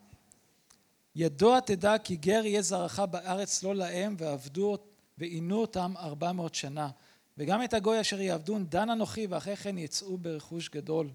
ידוע 1.15 1.59
תדע 1.59 1.97
כי 1.97 2.15
גר 2.15 2.45
יהיה 2.45 2.61
זרעך 2.61 2.99
בארץ 2.99 3.63
לא 3.63 3.75
להם 3.75 4.15
ועבדו 4.19 4.77
ועינו 5.17 5.57
אותם 5.57 5.93
ארבע 5.97 6.31
מאות 6.31 6.55
שנה. 6.55 6.89
וגם 7.37 7.63
את 7.63 7.73
הגוי 7.73 8.01
אשר 8.01 8.21
יעבדון 8.21 8.65
דן 8.65 8.89
אנוכי 8.89 9.27
ואחרי 9.27 9.55
כן 9.55 9.77
יצאו 9.77 10.17
ברכוש 10.17 10.69
גדול. 10.69 11.09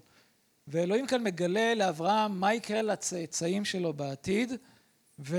ואלוהים 0.67 1.07
כאן 1.07 1.23
מגלה 1.23 1.75
לאברהם 1.75 2.39
מה 2.39 2.53
יקרה 2.53 2.81
לצאצאים 2.81 3.65
שלו 3.65 3.93
בעתיד 3.93 4.53
ו, 5.19 5.37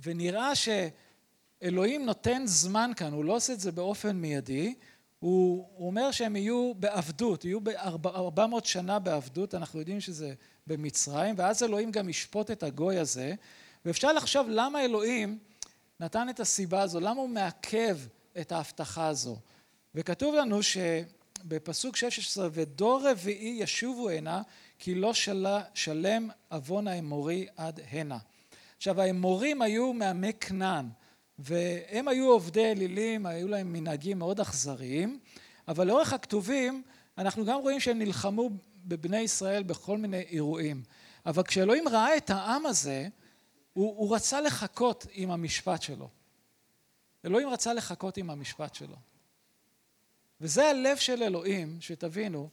ונראה 0.00 0.52
שאלוהים 0.54 2.06
נותן 2.06 2.42
זמן 2.46 2.90
כאן, 2.96 3.12
הוא 3.12 3.24
לא 3.24 3.36
עושה 3.36 3.52
את 3.52 3.60
זה 3.60 3.72
באופן 3.72 4.16
מיידי, 4.16 4.74
הוא, 5.22 5.68
אומר 5.78 6.10
שהם 6.10 6.36
יהיו 6.36 6.72
בעבדות, 6.76 7.44
יהיו 7.44 7.60
בארבע 7.60 8.46
מאות 8.46 8.66
שנה 8.66 8.98
בעבדות, 8.98 9.54
אנחנו 9.54 9.78
יודעים 9.78 10.00
שזה 10.00 10.34
במצרים, 10.66 11.34
ואז 11.38 11.62
אלוהים 11.62 11.90
גם 11.90 12.08
ישפוט 12.08 12.50
את 12.50 12.62
הגוי 12.62 12.98
הזה, 12.98 13.34
ואפשר 13.84 14.12
לחשוב 14.12 14.46
למה 14.50 14.84
אלוהים 14.84 15.38
נתן 16.00 16.28
את 16.28 16.40
הסיבה 16.40 16.82
הזו, 16.82 17.00
למה 17.00 17.20
הוא 17.20 17.28
מעכב 17.28 17.98
את 18.40 18.52
ההבטחה 18.52 19.08
הזו. 19.08 19.36
וכתוב 19.94 20.34
לנו 20.34 20.60
שבפסוק 20.62 21.96
16, 21.96 22.48
ודור 22.52 23.10
רביעי 23.10 23.58
ישובו 23.60 24.10
הנה, 24.10 24.42
כי 24.78 24.94
לא 24.94 25.14
של... 25.14 25.46
שלם 25.74 26.28
עוון 26.48 26.88
האמורי 26.88 27.46
עד 27.56 27.80
הנה. 27.90 28.18
עכשיו 28.76 29.00
האמורים 29.00 29.62
היו 29.62 29.92
מעמי 29.92 30.32
כנען, 30.32 30.88
והם 31.42 32.08
היו 32.08 32.30
עובדי 32.30 32.70
אלילים, 32.70 33.26
היו 33.26 33.48
להם 33.48 33.72
מנהגים 33.72 34.18
מאוד 34.18 34.40
אכזריים, 34.40 35.18
אבל 35.68 35.86
לאורך 35.86 36.12
הכתובים 36.12 36.82
אנחנו 37.18 37.44
גם 37.44 37.60
רואים 37.60 37.80
שהם 37.80 37.98
נלחמו 37.98 38.50
בבני 38.84 39.20
ישראל 39.20 39.62
בכל 39.62 39.98
מיני 39.98 40.20
אירועים. 40.20 40.82
אבל 41.26 41.42
כשאלוהים 41.42 41.88
ראה 41.88 42.16
את 42.16 42.30
העם 42.30 42.66
הזה, 42.66 43.08
הוא, 43.72 43.96
הוא 43.96 44.14
רצה 44.16 44.40
לחכות 44.40 45.06
עם 45.12 45.30
המשפט 45.30 45.82
שלו. 45.82 46.08
אלוהים 47.24 47.48
רצה 47.48 47.74
לחכות 47.74 48.16
עם 48.16 48.30
המשפט 48.30 48.74
שלו. 48.74 48.96
וזה 50.40 50.70
הלב 50.70 50.96
של 50.96 51.22
אלוהים, 51.22 51.80
שתבינו, 51.80 52.48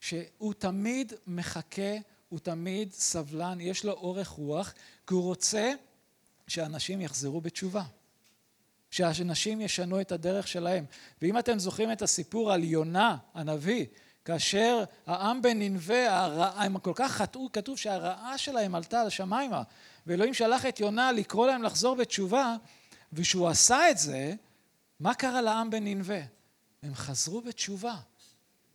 שהוא 0.00 0.54
תמיד 0.58 1.12
מחכה, 1.26 1.96
הוא 2.28 2.38
תמיד 2.38 2.92
סבלן, 2.92 3.60
יש 3.60 3.84
לו 3.84 3.92
אורך 3.92 4.28
רוח, 4.28 4.74
כי 5.06 5.14
הוא 5.14 5.22
רוצה 5.22 5.72
שאנשים 6.48 7.00
יחזרו 7.00 7.40
בתשובה. 7.40 7.82
שאנשים 8.90 9.60
ישנו 9.60 10.00
את 10.00 10.12
הדרך 10.12 10.48
שלהם. 10.48 10.84
ואם 11.22 11.38
אתם 11.38 11.58
זוכרים 11.58 11.92
את 11.92 12.02
הסיפור 12.02 12.52
על 12.52 12.64
יונה 12.64 13.16
הנביא, 13.34 13.86
כאשר 14.24 14.84
העם 15.06 15.42
בננבה, 15.42 16.26
הם 16.56 16.78
כל 16.78 16.92
כך 16.94 17.12
חטאו, 17.12 17.52
כתוב 17.52 17.78
שהרעה 17.78 18.38
שלהם 18.38 18.74
עלתה 18.74 19.04
לשמיימה, 19.04 19.62
ואלוהים 20.06 20.34
שלח 20.34 20.66
את 20.66 20.80
יונה 20.80 21.12
לקרוא 21.12 21.46
להם 21.46 21.62
לחזור 21.62 21.96
בתשובה, 21.96 22.56
וכשהוא 23.12 23.48
עשה 23.48 23.90
את 23.90 23.98
זה, 23.98 24.34
מה 25.00 25.14
קרה 25.14 25.40
לעם 25.40 25.70
בננבה? 25.70 26.20
הם 26.82 26.94
חזרו 26.94 27.40
בתשובה, 27.40 27.94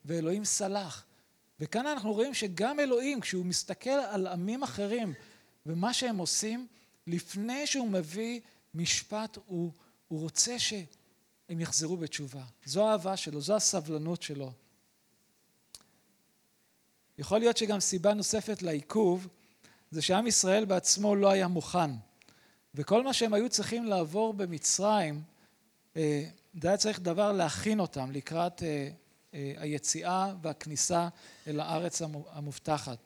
ואלוהים 0.05 0.45
סלח. 0.45 1.05
וכאן 1.59 1.88
אנחנו 1.88 2.13
רואים 2.13 2.34
שגם 2.34 2.80
אלוהים, 2.80 3.20
כשהוא 3.22 3.45
מסתכל 3.45 3.89
על 3.89 4.28
עמים 4.28 4.63
אחרים 4.63 5.13
ומה 5.66 5.93
שהם 5.93 6.18
עושים, 6.18 6.68
לפני 7.07 7.68
שהוא 7.68 7.88
מביא 7.88 8.39
משפט, 8.74 9.38
הוא, 9.45 9.72
הוא 10.07 10.21
רוצה 10.21 10.59
שהם 10.59 11.59
יחזרו 11.59 11.97
בתשובה. 11.97 12.43
זו 12.65 12.87
האהבה 12.87 13.17
שלו, 13.17 13.41
זו 13.41 13.55
הסבלנות 13.55 14.21
שלו. 14.21 14.51
יכול 17.17 17.39
להיות 17.39 17.57
שגם 17.57 17.79
סיבה 17.79 18.13
נוספת 18.13 18.61
לעיכוב 18.61 19.27
זה 19.91 20.01
שעם 20.01 20.27
ישראל 20.27 20.65
בעצמו 20.65 21.15
לא 21.15 21.31
היה 21.31 21.47
מוכן. 21.47 21.91
וכל 22.75 23.03
מה 23.03 23.13
שהם 23.13 23.33
היו 23.33 23.49
צריכים 23.49 23.85
לעבור 23.85 24.33
במצרים, 24.33 25.21
אה, 25.95 26.25
זה 26.61 26.67
היה 26.67 26.77
צריך 26.77 26.99
דבר 26.99 27.31
להכין 27.31 27.79
אותם 27.79 28.11
לקראת 28.11 28.63
אה, 28.63 28.89
אה, 29.33 29.53
היציאה 29.57 30.33
והכניסה 30.41 31.07
אל 31.47 31.59
הארץ 31.59 32.01
המובטחת. 32.29 32.97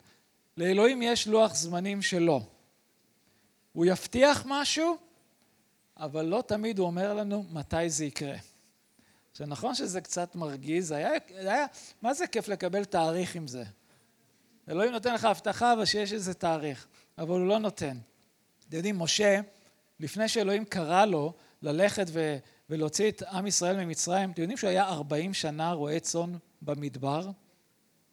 לאלוהים 0.57 1.01
יש 1.01 1.27
לוח 1.27 1.55
זמנים 1.55 2.01
שלו. 2.01 2.41
הוא 3.73 3.85
יבטיח 3.85 4.43
משהו, 4.47 4.97
אבל 5.99 6.25
לא 6.25 6.43
תמיד 6.47 6.79
הוא 6.79 6.87
אומר 6.87 7.13
לנו 7.13 7.45
מתי 7.51 7.89
זה 7.89 8.05
יקרה. 8.05 8.35
עכשיו 9.31 9.47
נכון 9.47 9.75
שזה 9.75 10.01
קצת 10.01 10.35
מרגיז, 10.35 10.91
היה, 10.91 11.11
היה, 11.29 11.65
מה 12.01 12.13
זה 12.13 12.27
כיף 12.27 12.47
לקבל 12.47 12.85
תאריך 12.85 13.35
עם 13.35 13.47
זה? 13.47 13.63
אלוהים 14.69 14.91
נותן 14.91 15.13
לך 15.13 15.25
הבטחה 15.25 15.73
אבל 15.73 15.85
שיש 15.85 16.13
איזה 16.13 16.33
תאריך, 16.33 16.87
אבל 17.17 17.39
הוא 17.39 17.47
לא 17.47 17.59
נותן. 17.59 17.97
אתם 18.67 18.77
יודעים, 18.77 18.99
משה, 18.99 19.39
לפני 19.99 20.27
שאלוהים 20.27 20.65
קרא 20.65 21.05
לו 21.05 21.33
ללכת 21.61 22.05
ו, 22.09 22.37
ולהוציא 22.69 23.11
את 23.11 23.23
עם 23.23 23.47
ישראל 23.47 23.85
ממצרים, 23.85 24.31
אתם 24.31 24.41
יודעים 24.41 24.57
שהוא 24.57 24.69
היה 24.69 24.87
40 24.87 25.33
שנה 25.33 25.71
רועה 25.71 25.99
צאן 25.99 26.33
במדבר? 26.61 27.29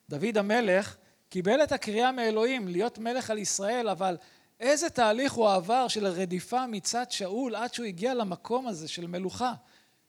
דוד 0.08 0.38
המלך 0.38 0.96
קיבל 1.28 1.62
את 1.62 1.72
הקריאה 1.72 2.12
מאלוהים 2.12 2.68
להיות 2.68 2.98
מלך 2.98 3.30
על 3.30 3.38
ישראל, 3.38 3.88
אבל 3.88 4.16
איזה 4.60 4.90
תהליך 4.90 5.32
הוא 5.32 5.50
עבר 5.50 5.88
של 5.88 6.06
רדיפה 6.06 6.66
מצד 6.66 7.10
שאול 7.10 7.56
עד 7.56 7.74
שהוא 7.74 7.86
הגיע 7.86 8.14
למקום 8.14 8.66
הזה 8.66 8.88
של 8.88 9.06
מלוכה. 9.06 9.52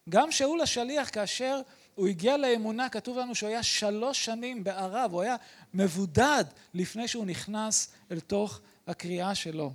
גם 0.09 0.31
שאול 0.31 0.61
השליח 0.61 1.09
כאשר 1.09 1.61
הוא 1.95 2.07
הגיע 2.07 2.37
לאמונה, 2.37 2.89
כתוב 2.89 3.17
לנו 3.17 3.35
שהוא 3.35 3.49
היה 3.49 3.63
שלוש 3.63 4.25
שנים 4.25 4.63
בערב, 4.63 5.13
הוא 5.13 5.21
היה 5.21 5.35
מבודד 5.73 6.45
לפני 6.73 7.07
שהוא 7.07 7.25
נכנס 7.25 7.91
אל 8.11 8.19
תוך 8.19 8.61
הקריאה 8.87 9.35
שלו. 9.35 9.73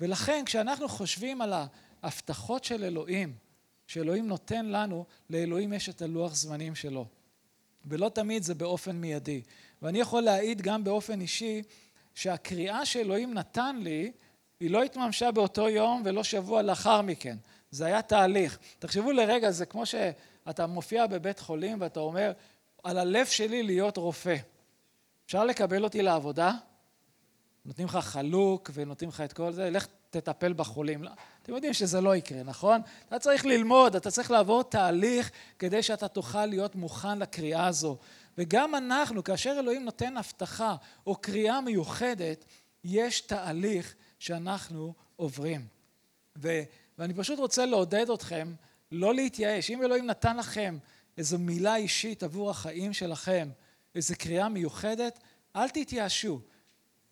ולכן 0.00 0.42
כשאנחנו 0.46 0.88
חושבים 0.88 1.40
על 1.40 1.52
ההבטחות 2.02 2.64
של 2.64 2.84
אלוהים, 2.84 3.34
שאלוהים 3.86 4.28
נותן 4.28 4.66
לנו, 4.66 5.04
לאלוהים 5.30 5.72
יש 5.72 5.88
את 5.88 6.02
הלוח 6.02 6.34
זמנים 6.34 6.74
שלו. 6.74 7.06
ולא 7.84 8.08
תמיד 8.08 8.42
זה 8.42 8.54
באופן 8.54 8.96
מיידי. 8.96 9.42
ואני 9.82 10.00
יכול 10.00 10.22
להעיד 10.22 10.62
גם 10.62 10.84
באופן 10.84 11.20
אישי 11.20 11.62
שהקריאה 12.14 12.86
שאלוהים 12.86 13.34
נתן 13.34 13.76
לי, 13.80 14.12
היא 14.60 14.70
לא 14.70 14.82
התממשה 14.82 15.30
באותו 15.30 15.68
יום 15.68 16.02
ולא 16.04 16.22
שבוע 16.22 16.62
לאחר 16.62 17.02
מכן. 17.02 17.36
זה 17.70 17.86
היה 17.86 18.02
תהליך. 18.02 18.58
תחשבו 18.78 19.12
לרגע, 19.12 19.50
זה 19.50 19.66
כמו 19.66 19.86
שאתה 19.86 20.66
מופיע 20.66 21.06
בבית 21.06 21.38
חולים 21.38 21.80
ואתה 21.80 22.00
אומר, 22.00 22.32
על 22.82 22.98
הלב 22.98 23.26
שלי 23.26 23.62
להיות 23.62 23.96
רופא. 23.96 24.36
אפשר 25.26 25.44
לקבל 25.44 25.84
אותי 25.84 26.02
לעבודה? 26.02 26.52
נותנים 27.64 27.86
לך 27.86 27.96
חלוק 27.96 28.70
ונותנים 28.74 29.10
לך 29.10 29.20
את 29.20 29.32
כל 29.32 29.52
זה, 29.52 29.70
לך 29.70 29.86
תטפל 30.10 30.52
בחולים. 30.52 31.02
לא, 31.02 31.10
אתם 31.42 31.54
יודעים 31.54 31.72
שזה 31.72 32.00
לא 32.00 32.16
יקרה, 32.16 32.42
נכון? 32.42 32.80
אתה 33.08 33.18
צריך 33.18 33.46
ללמוד, 33.46 33.96
אתה 33.96 34.10
צריך 34.10 34.30
לעבור 34.30 34.62
תהליך 34.62 35.30
כדי 35.58 35.82
שאתה 35.82 36.08
תוכל 36.08 36.46
להיות 36.46 36.74
מוכן 36.74 37.18
לקריאה 37.18 37.66
הזו. 37.66 37.96
וגם 38.38 38.74
אנחנו, 38.74 39.24
כאשר 39.24 39.56
אלוהים 39.58 39.84
נותן 39.84 40.16
הבטחה 40.16 40.76
או 41.06 41.16
קריאה 41.16 41.60
מיוחדת, 41.60 42.44
יש 42.84 43.20
תהליך 43.20 43.94
שאנחנו 44.18 44.94
עוברים. 45.16 45.66
ו, 46.38 46.62
ואני 46.98 47.14
פשוט 47.14 47.38
רוצה 47.38 47.66
לעודד 47.66 48.10
אתכם 48.10 48.54
לא 48.92 49.14
להתייאש. 49.14 49.70
אם 49.70 49.82
אלוהים 49.82 50.06
נתן 50.06 50.36
לכם 50.36 50.78
איזו 51.18 51.38
מילה 51.38 51.76
אישית 51.76 52.22
עבור 52.22 52.50
החיים 52.50 52.92
שלכם, 52.92 53.50
איזו 53.94 54.14
קריאה 54.18 54.48
מיוחדת, 54.48 55.18
אל 55.56 55.68
תתייאשו. 55.68 56.40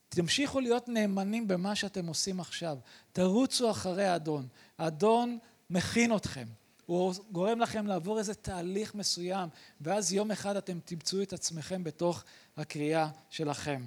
תמשיכו 0.08 0.60
להיות 0.60 0.88
נאמנים 0.88 1.48
במה 1.48 1.74
שאתם 1.74 2.06
עושים 2.06 2.40
עכשיו. 2.40 2.78
תרוצו 3.12 3.70
אחרי 3.70 4.04
האדון. 4.04 4.48
האדון 4.78 5.38
מכין 5.70 6.16
אתכם. 6.16 6.46
הוא 6.90 7.14
גורם 7.32 7.60
לכם 7.60 7.86
לעבור 7.86 8.18
איזה 8.18 8.34
תהליך 8.34 8.94
מסוים, 8.94 9.48
ואז 9.80 10.12
יום 10.12 10.30
אחד 10.30 10.56
אתם 10.56 10.78
תמצאו 10.84 11.22
את 11.22 11.32
עצמכם 11.32 11.84
בתוך 11.84 12.24
הקריאה 12.56 13.08
שלכם. 13.30 13.84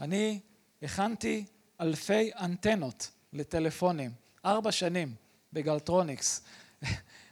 אני 0.00 0.40
הכנתי 0.82 1.44
אלפי 1.80 2.30
אנטנות 2.34 3.10
לטלפונים, 3.32 4.10
ארבע 4.44 4.72
שנים 4.72 5.14
בגלטרוניקס. 5.52 6.42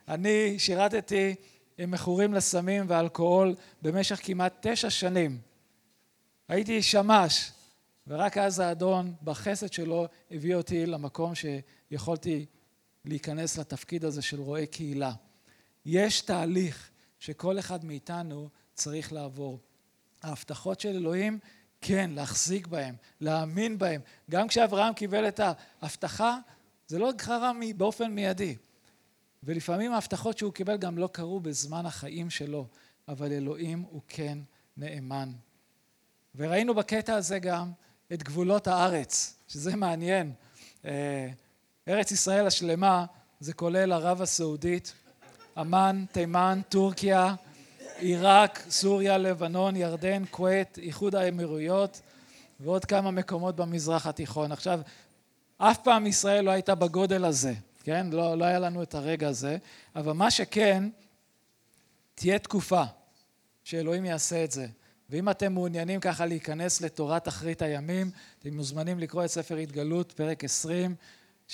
אני 0.08 0.58
שירתתי 0.58 1.34
עם 1.78 1.90
מכורים 1.90 2.34
לסמים 2.34 2.84
ואלכוהול 2.88 3.54
במשך 3.82 4.20
כמעט 4.22 4.66
תשע 4.66 4.90
שנים. 4.90 5.38
הייתי 6.48 6.82
שמש, 6.82 7.52
ורק 8.06 8.38
אז 8.38 8.58
האדון 8.58 9.14
בחסד 9.24 9.72
שלו 9.72 10.06
הביא 10.30 10.54
אותי 10.54 10.86
למקום 10.86 11.32
שיכולתי 11.34 12.46
להיכנס 13.04 13.58
לתפקיד 13.58 14.04
הזה 14.04 14.22
של 14.22 14.40
רועה 14.40 14.66
קהילה. 14.66 15.12
יש 15.86 16.20
תהליך 16.20 16.90
שכל 17.18 17.58
אחד 17.58 17.84
מאיתנו 17.84 18.48
צריך 18.74 19.12
לעבור. 19.12 19.58
ההבטחות 20.22 20.80
של 20.80 20.88
אלוהים, 20.88 21.38
כן, 21.80 22.10
להחזיק 22.14 22.66
בהם, 22.66 22.94
להאמין 23.20 23.78
בהם. 23.78 24.00
גם 24.30 24.48
כשאברהם 24.48 24.94
קיבל 24.94 25.28
את 25.28 25.40
ההבטחה, 25.82 26.38
זה 26.86 26.98
לא 26.98 27.12
קרה 27.16 27.52
באופן 27.76 28.10
מיידי. 28.10 28.56
ולפעמים 29.42 29.92
ההבטחות 29.92 30.38
שהוא 30.38 30.52
קיבל 30.52 30.76
גם 30.76 30.98
לא 30.98 31.08
קרו 31.12 31.40
בזמן 31.40 31.86
החיים 31.86 32.30
שלו, 32.30 32.66
אבל 33.08 33.32
אלוהים 33.32 33.84
הוא 33.90 34.00
כן 34.08 34.38
נאמן. 34.76 35.32
וראינו 36.34 36.74
בקטע 36.74 37.14
הזה 37.14 37.38
גם 37.38 37.72
את 38.12 38.22
גבולות 38.22 38.66
הארץ, 38.66 39.36
שזה 39.48 39.76
מעניין. 39.76 40.32
ארץ 41.88 42.12
ישראל 42.12 42.46
השלמה 42.46 43.04
זה 43.40 43.52
כולל 43.52 43.92
ערב 43.92 44.22
הסעודית, 44.22 44.92
עמאן, 45.56 46.04
תימן, 46.12 46.60
טורקיה, 46.68 47.34
עיראק, 47.96 48.62
סוריה, 48.70 49.18
לבנון, 49.18 49.76
ירדן, 49.76 50.22
כווית, 50.30 50.78
איחוד 50.78 51.14
האמירויות 51.14 52.00
ועוד 52.60 52.84
כמה 52.84 53.10
מקומות 53.10 53.56
במזרח 53.56 54.06
התיכון. 54.06 54.52
עכשיו, 54.52 54.80
אף 55.58 55.78
פעם 55.78 56.06
ישראל 56.06 56.44
לא 56.44 56.50
הייתה 56.50 56.74
בגודל 56.74 57.24
הזה, 57.24 57.54
כן? 57.82 58.06
לא, 58.10 58.38
לא 58.38 58.44
היה 58.44 58.58
לנו 58.58 58.82
את 58.82 58.94
הרגע 58.94 59.28
הזה, 59.28 59.56
אבל 59.96 60.12
מה 60.12 60.30
שכן, 60.30 60.88
תהיה 62.14 62.38
תקופה 62.38 62.82
שאלוהים 63.64 64.04
יעשה 64.04 64.44
את 64.44 64.50
זה. 64.50 64.66
ואם 65.10 65.30
אתם 65.30 65.52
מעוניינים 65.52 66.00
ככה 66.00 66.26
להיכנס 66.26 66.80
לתורת 66.80 67.28
אחרית 67.28 67.62
הימים, 67.62 68.10
אתם 68.38 68.56
מוזמנים 68.56 68.98
לקרוא 68.98 69.24
את 69.24 69.30
ספר 69.30 69.56
התגלות, 69.56 70.12
פרק 70.12 70.44
עשרים, 70.44 70.94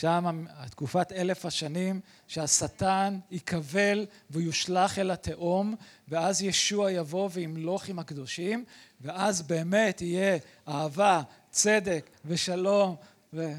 שם 0.01 0.45
תקופת 0.71 1.13
אלף 1.13 1.47
השנים 1.47 2.01
שהשטן 2.27 3.19
ייכבל 3.31 4.07
ויושלך 4.31 4.99
אל 4.99 5.11
התהום 5.11 5.75
ואז 6.09 6.43
ישוע 6.43 6.93
יבוא 6.93 7.29
וימלוך 7.33 7.89
עם 7.89 7.99
הקדושים 7.99 8.65
ואז 9.01 9.43
באמת 9.43 10.01
יהיה 10.01 10.39
אהבה, 10.69 11.23
צדק 11.51 12.11
ושלום 12.25 12.97
ו... 13.33 13.53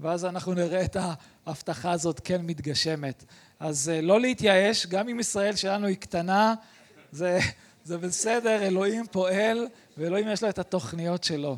ואז 0.00 0.24
אנחנו 0.24 0.54
נראה 0.54 0.84
את 0.84 0.96
ההבטחה 1.46 1.90
הזאת 1.90 2.20
כן 2.24 2.40
מתגשמת. 2.42 3.24
אז 3.60 3.88
אה, 3.88 4.00
לא 4.00 4.20
להתייאש, 4.20 4.86
גם 4.86 5.08
אם 5.08 5.20
ישראל 5.20 5.56
שלנו 5.56 5.86
היא 5.86 5.96
קטנה, 5.96 6.54
זה, 7.12 7.38
זה 7.84 7.98
בסדר, 7.98 8.62
אלוהים 8.62 9.06
פועל 9.06 9.66
ואלוהים 9.98 10.28
יש 10.28 10.42
לו 10.42 10.48
את 10.48 10.58
התוכניות 10.58 11.24
שלו. 11.24 11.56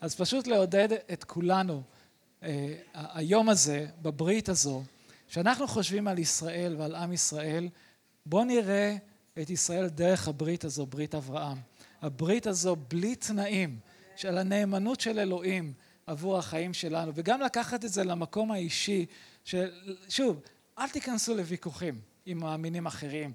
אז 0.00 0.14
פשוט 0.14 0.46
לעודד 0.46 0.88
את 1.12 1.24
כולנו 1.24 1.82
היום 2.94 3.48
הזה, 3.48 3.86
בברית 4.02 4.48
הזו, 4.48 4.82
כשאנחנו 5.28 5.68
חושבים 5.68 6.08
על 6.08 6.18
ישראל 6.18 6.76
ועל 6.78 6.94
עם 6.94 7.12
ישראל, 7.12 7.68
בואו 8.26 8.44
נראה 8.44 8.96
את 9.42 9.50
ישראל 9.50 9.88
דרך 9.88 10.28
הברית 10.28 10.64
הזו, 10.64 10.86
ברית 10.86 11.14
אברהם. 11.14 11.58
הברית 12.02 12.46
הזו 12.46 12.76
בלי 12.88 13.14
תנאים 13.14 13.78
של 14.16 14.38
הנאמנות 14.38 15.00
של 15.00 15.18
אלוהים 15.18 15.72
עבור 16.06 16.38
החיים 16.38 16.74
שלנו, 16.74 17.12
וגם 17.14 17.40
לקחת 17.40 17.84
את 17.84 17.92
זה 17.92 18.04
למקום 18.04 18.52
האישי, 18.52 19.06
ששוב, 19.44 20.40
אל 20.78 20.88
תיכנסו 20.88 21.34
לוויכוחים 21.34 22.00
עם 22.26 22.38
מאמינים 22.38 22.86
אחרים. 22.86 23.32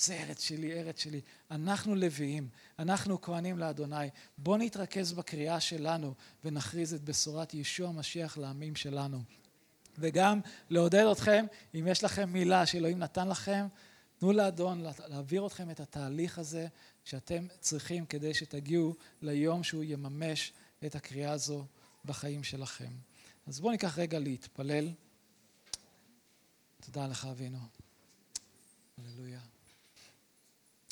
זה 0.00 0.14
ארץ 0.14 0.42
שלי, 0.42 0.80
ארץ 0.80 1.00
שלי. 1.00 1.20
אנחנו 1.50 1.94
לוויים, 1.94 2.48
אנחנו 2.78 3.20
כהנים 3.20 3.58
לאדוני. 3.58 4.08
בואו 4.38 4.56
נתרכז 4.56 5.12
בקריאה 5.12 5.60
שלנו 5.60 6.14
ונכריז 6.44 6.94
את 6.94 7.04
בשורת 7.04 7.54
ישוע 7.54 7.88
המשיח 7.88 8.38
לעמים 8.38 8.76
שלנו. 8.76 9.22
וגם 9.98 10.40
לעודד 10.70 11.04
אתכם, 11.12 11.46
אם 11.74 11.86
יש 11.88 12.04
לכם 12.04 12.32
מילה 12.32 12.66
שאלוהים 12.66 12.98
נתן 12.98 13.28
לכם, 13.28 13.66
תנו 14.18 14.32
לאדון 14.32 14.80
להעביר 15.08 15.46
אתכם 15.46 15.70
את 15.70 15.80
התהליך 15.80 16.38
הזה 16.38 16.66
שאתם 17.04 17.46
צריכים 17.60 18.06
כדי 18.06 18.34
שתגיעו 18.34 18.94
ליום 19.22 19.62
שהוא 19.62 19.84
יממש 19.84 20.52
את 20.86 20.94
הקריאה 20.94 21.32
הזו 21.32 21.64
בחיים 22.04 22.44
שלכם. 22.44 22.92
אז 23.46 23.60
בואו 23.60 23.72
ניקח 23.72 23.98
רגע 23.98 24.18
להתפלל. 24.18 24.92
תודה 26.80 27.06
לך 27.06 27.24
אבינו. 27.24 27.58
הללויה. 28.98 29.49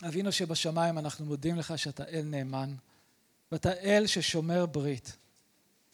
אבינו 0.06 0.32
שבשמיים 0.32 0.98
אנחנו 0.98 1.24
מודים 1.26 1.56
לך 1.56 1.78
שאתה 1.78 2.04
אל 2.04 2.22
נאמן 2.22 2.74
ואתה 3.52 3.72
אל 3.72 4.06
ששומר 4.06 4.66
ברית. 4.66 5.16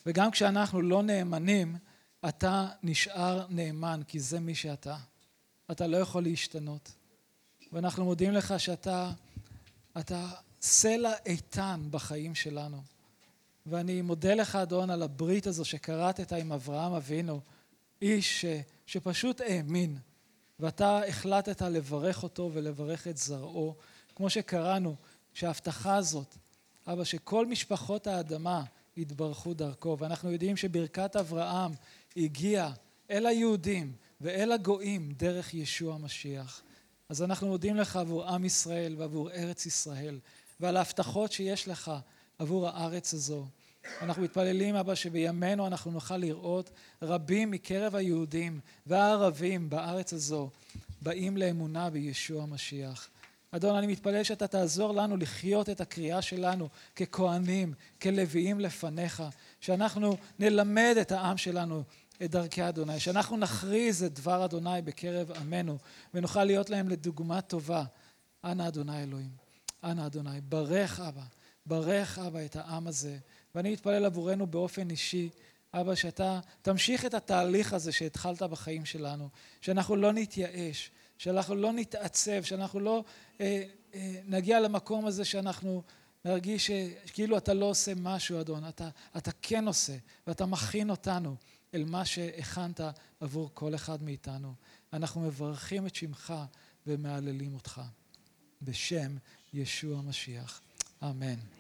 וגם 0.06 0.30
כשאנחנו 0.30 0.82
לא 0.82 1.02
נאמנים 1.02 1.76
אתה 2.28 2.68
נשאר 2.82 3.46
נאמן 3.48 4.00
כי 4.08 4.20
זה 4.20 4.40
מי 4.40 4.54
שאתה. 4.54 4.96
אתה 5.70 5.86
לא 5.86 5.96
יכול 5.96 6.22
להשתנות. 6.22 6.92
ואנחנו 7.72 8.04
מודים 8.04 8.32
לך 8.32 8.54
שאתה 8.60 9.10
אתה 9.98 10.28
סלע 10.60 11.12
איתן 11.26 11.80
בחיים 11.90 12.34
שלנו. 12.34 12.82
ואני 13.66 14.02
מודה 14.02 14.34
לך 14.34 14.56
אדון 14.56 14.90
על 14.90 15.02
הברית 15.02 15.46
הזו 15.46 15.64
שכרתת 15.64 16.32
עם 16.32 16.52
אברהם 16.52 16.92
אבינו 16.92 17.40
איש 18.02 18.40
ש, 18.40 18.44
שפשוט 18.86 19.40
האמין. 19.40 19.98
ואתה 20.60 21.04
החלטת 21.04 21.62
לברך 21.62 22.22
אותו 22.22 22.50
ולברך 22.52 23.08
את 23.08 23.16
זרעו 23.16 23.74
כמו 24.16 24.30
שקראנו, 24.30 24.96
שההבטחה 25.34 25.96
הזאת, 25.96 26.36
אבא, 26.86 27.04
שכל 27.04 27.46
משפחות 27.46 28.06
האדמה 28.06 28.64
יתברכו 28.96 29.54
דרכו, 29.54 29.96
ואנחנו 30.00 30.32
יודעים 30.32 30.56
שברכת 30.56 31.16
אברהם 31.16 31.72
הגיעה 32.16 32.72
אל 33.10 33.26
היהודים 33.26 33.92
ואל 34.20 34.52
הגויים 34.52 35.12
דרך 35.16 35.54
ישוע 35.54 35.94
המשיח. 35.94 36.62
אז 37.08 37.22
אנחנו 37.22 37.46
מודים 37.46 37.76
לך 37.76 37.96
עבור 37.96 38.24
עם 38.24 38.44
ישראל 38.44 38.94
ועבור 38.98 39.30
ארץ 39.30 39.66
ישראל 39.66 40.18
ועל 40.60 40.76
ההבטחות 40.76 41.32
שיש 41.32 41.68
לך 41.68 41.92
עבור 42.38 42.68
הארץ 42.68 43.14
הזו. 43.14 43.46
אנחנו 44.00 44.22
מתפללים 44.22 44.74
אבא 44.74 44.94
שבימינו 44.94 45.66
אנחנו 45.66 45.90
נוכל 45.90 46.16
לראות 46.16 46.70
רבים 47.02 47.50
מקרב 47.50 47.94
היהודים 47.94 48.60
והערבים 48.86 49.70
בארץ 49.70 50.12
הזו 50.12 50.50
באים 51.02 51.36
לאמונה 51.36 51.90
בישוע 51.90 52.42
המשיח. 52.42 53.08
אדון 53.56 53.76
אני 53.76 53.86
מתפלל 53.86 54.22
שאתה 54.22 54.46
תעזור 54.46 54.94
לנו 54.94 55.16
לחיות 55.16 55.68
את 55.68 55.80
הקריאה 55.80 56.22
שלנו 56.22 56.68
ככהנים, 56.96 57.74
כלוויים 58.02 58.60
לפניך, 58.60 59.22
שאנחנו 59.60 60.16
נלמד 60.38 60.96
את 61.00 61.12
העם 61.12 61.36
שלנו 61.36 61.82
את 62.24 62.30
דרכי 62.30 62.68
אדוני, 62.68 63.00
שאנחנו 63.00 63.36
נכריז 63.36 64.02
את 64.02 64.14
דבר 64.14 64.44
אדוני 64.44 64.82
בקרב 64.84 65.32
עמנו 65.32 65.78
ונוכל 66.14 66.44
להיות 66.44 66.70
להם 66.70 66.88
לדוגמה 66.88 67.40
טובה. 67.40 67.84
אנא 68.44 68.68
אדוני 68.68 69.02
אלוהים, 69.02 69.30
אנא 69.84 70.06
אדוני, 70.06 70.40
ברך 70.40 71.00
אבא, 71.00 71.22
ברך 71.66 72.18
אבא 72.18 72.44
את 72.44 72.56
העם 72.56 72.86
הזה 72.86 73.16
ואני 73.54 73.72
מתפלל 73.72 74.04
עבורנו 74.04 74.46
באופן 74.46 74.90
אישי 74.90 75.30
אבא 75.74 75.94
שאתה 75.94 76.40
תמשיך 76.62 77.04
את 77.04 77.14
התהליך 77.14 77.72
הזה 77.72 77.92
שהתחלת 77.92 78.42
בחיים 78.42 78.84
שלנו, 78.84 79.28
שאנחנו 79.60 79.96
לא 79.96 80.12
נתייאש, 80.12 80.90
שאנחנו 81.18 81.54
לא 81.54 81.72
נתעצב, 81.72 82.42
שאנחנו 82.42 82.80
לא 82.80 83.04
נגיע 84.28 84.60
למקום 84.60 85.06
הזה 85.06 85.24
שאנחנו 85.24 85.82
נרגיש 86.24 86.70
שכאילו 86.70 87.38
אתה 87.38 87.54
לא 87.54 87.64
עושה 87.64 87.92
משהו 87.96 88.40
אדון, 88.40 88.68
אתה, 88.68 88.88
אתה 89.16 89.30
כן 89.42 89.66
עושה 89.66 89.96
ואתה 90.26 90.46
מכין 90.46 90.90
אותנו 90.90 91.36
אל 91.74 91.84
מה 91.84 92.04
שהכנת 92.04 92.80
עבור 93.20 93.50
כל 93.54 93.74
אחד 93.74 94.02
מאיתנו. 94.02 94.54
אנחנו 94.92 95.20
מברכים 95.20 95.86
את 95.86 95.94
שמך 95.94 96.34
ומהללים 96.86 97.54
אותך. 97.54 97.80
בשם 98.62 99.16
ישוע 99.52 99.98
המשיח. 99.98 100.60
אמן. 101.02 101.53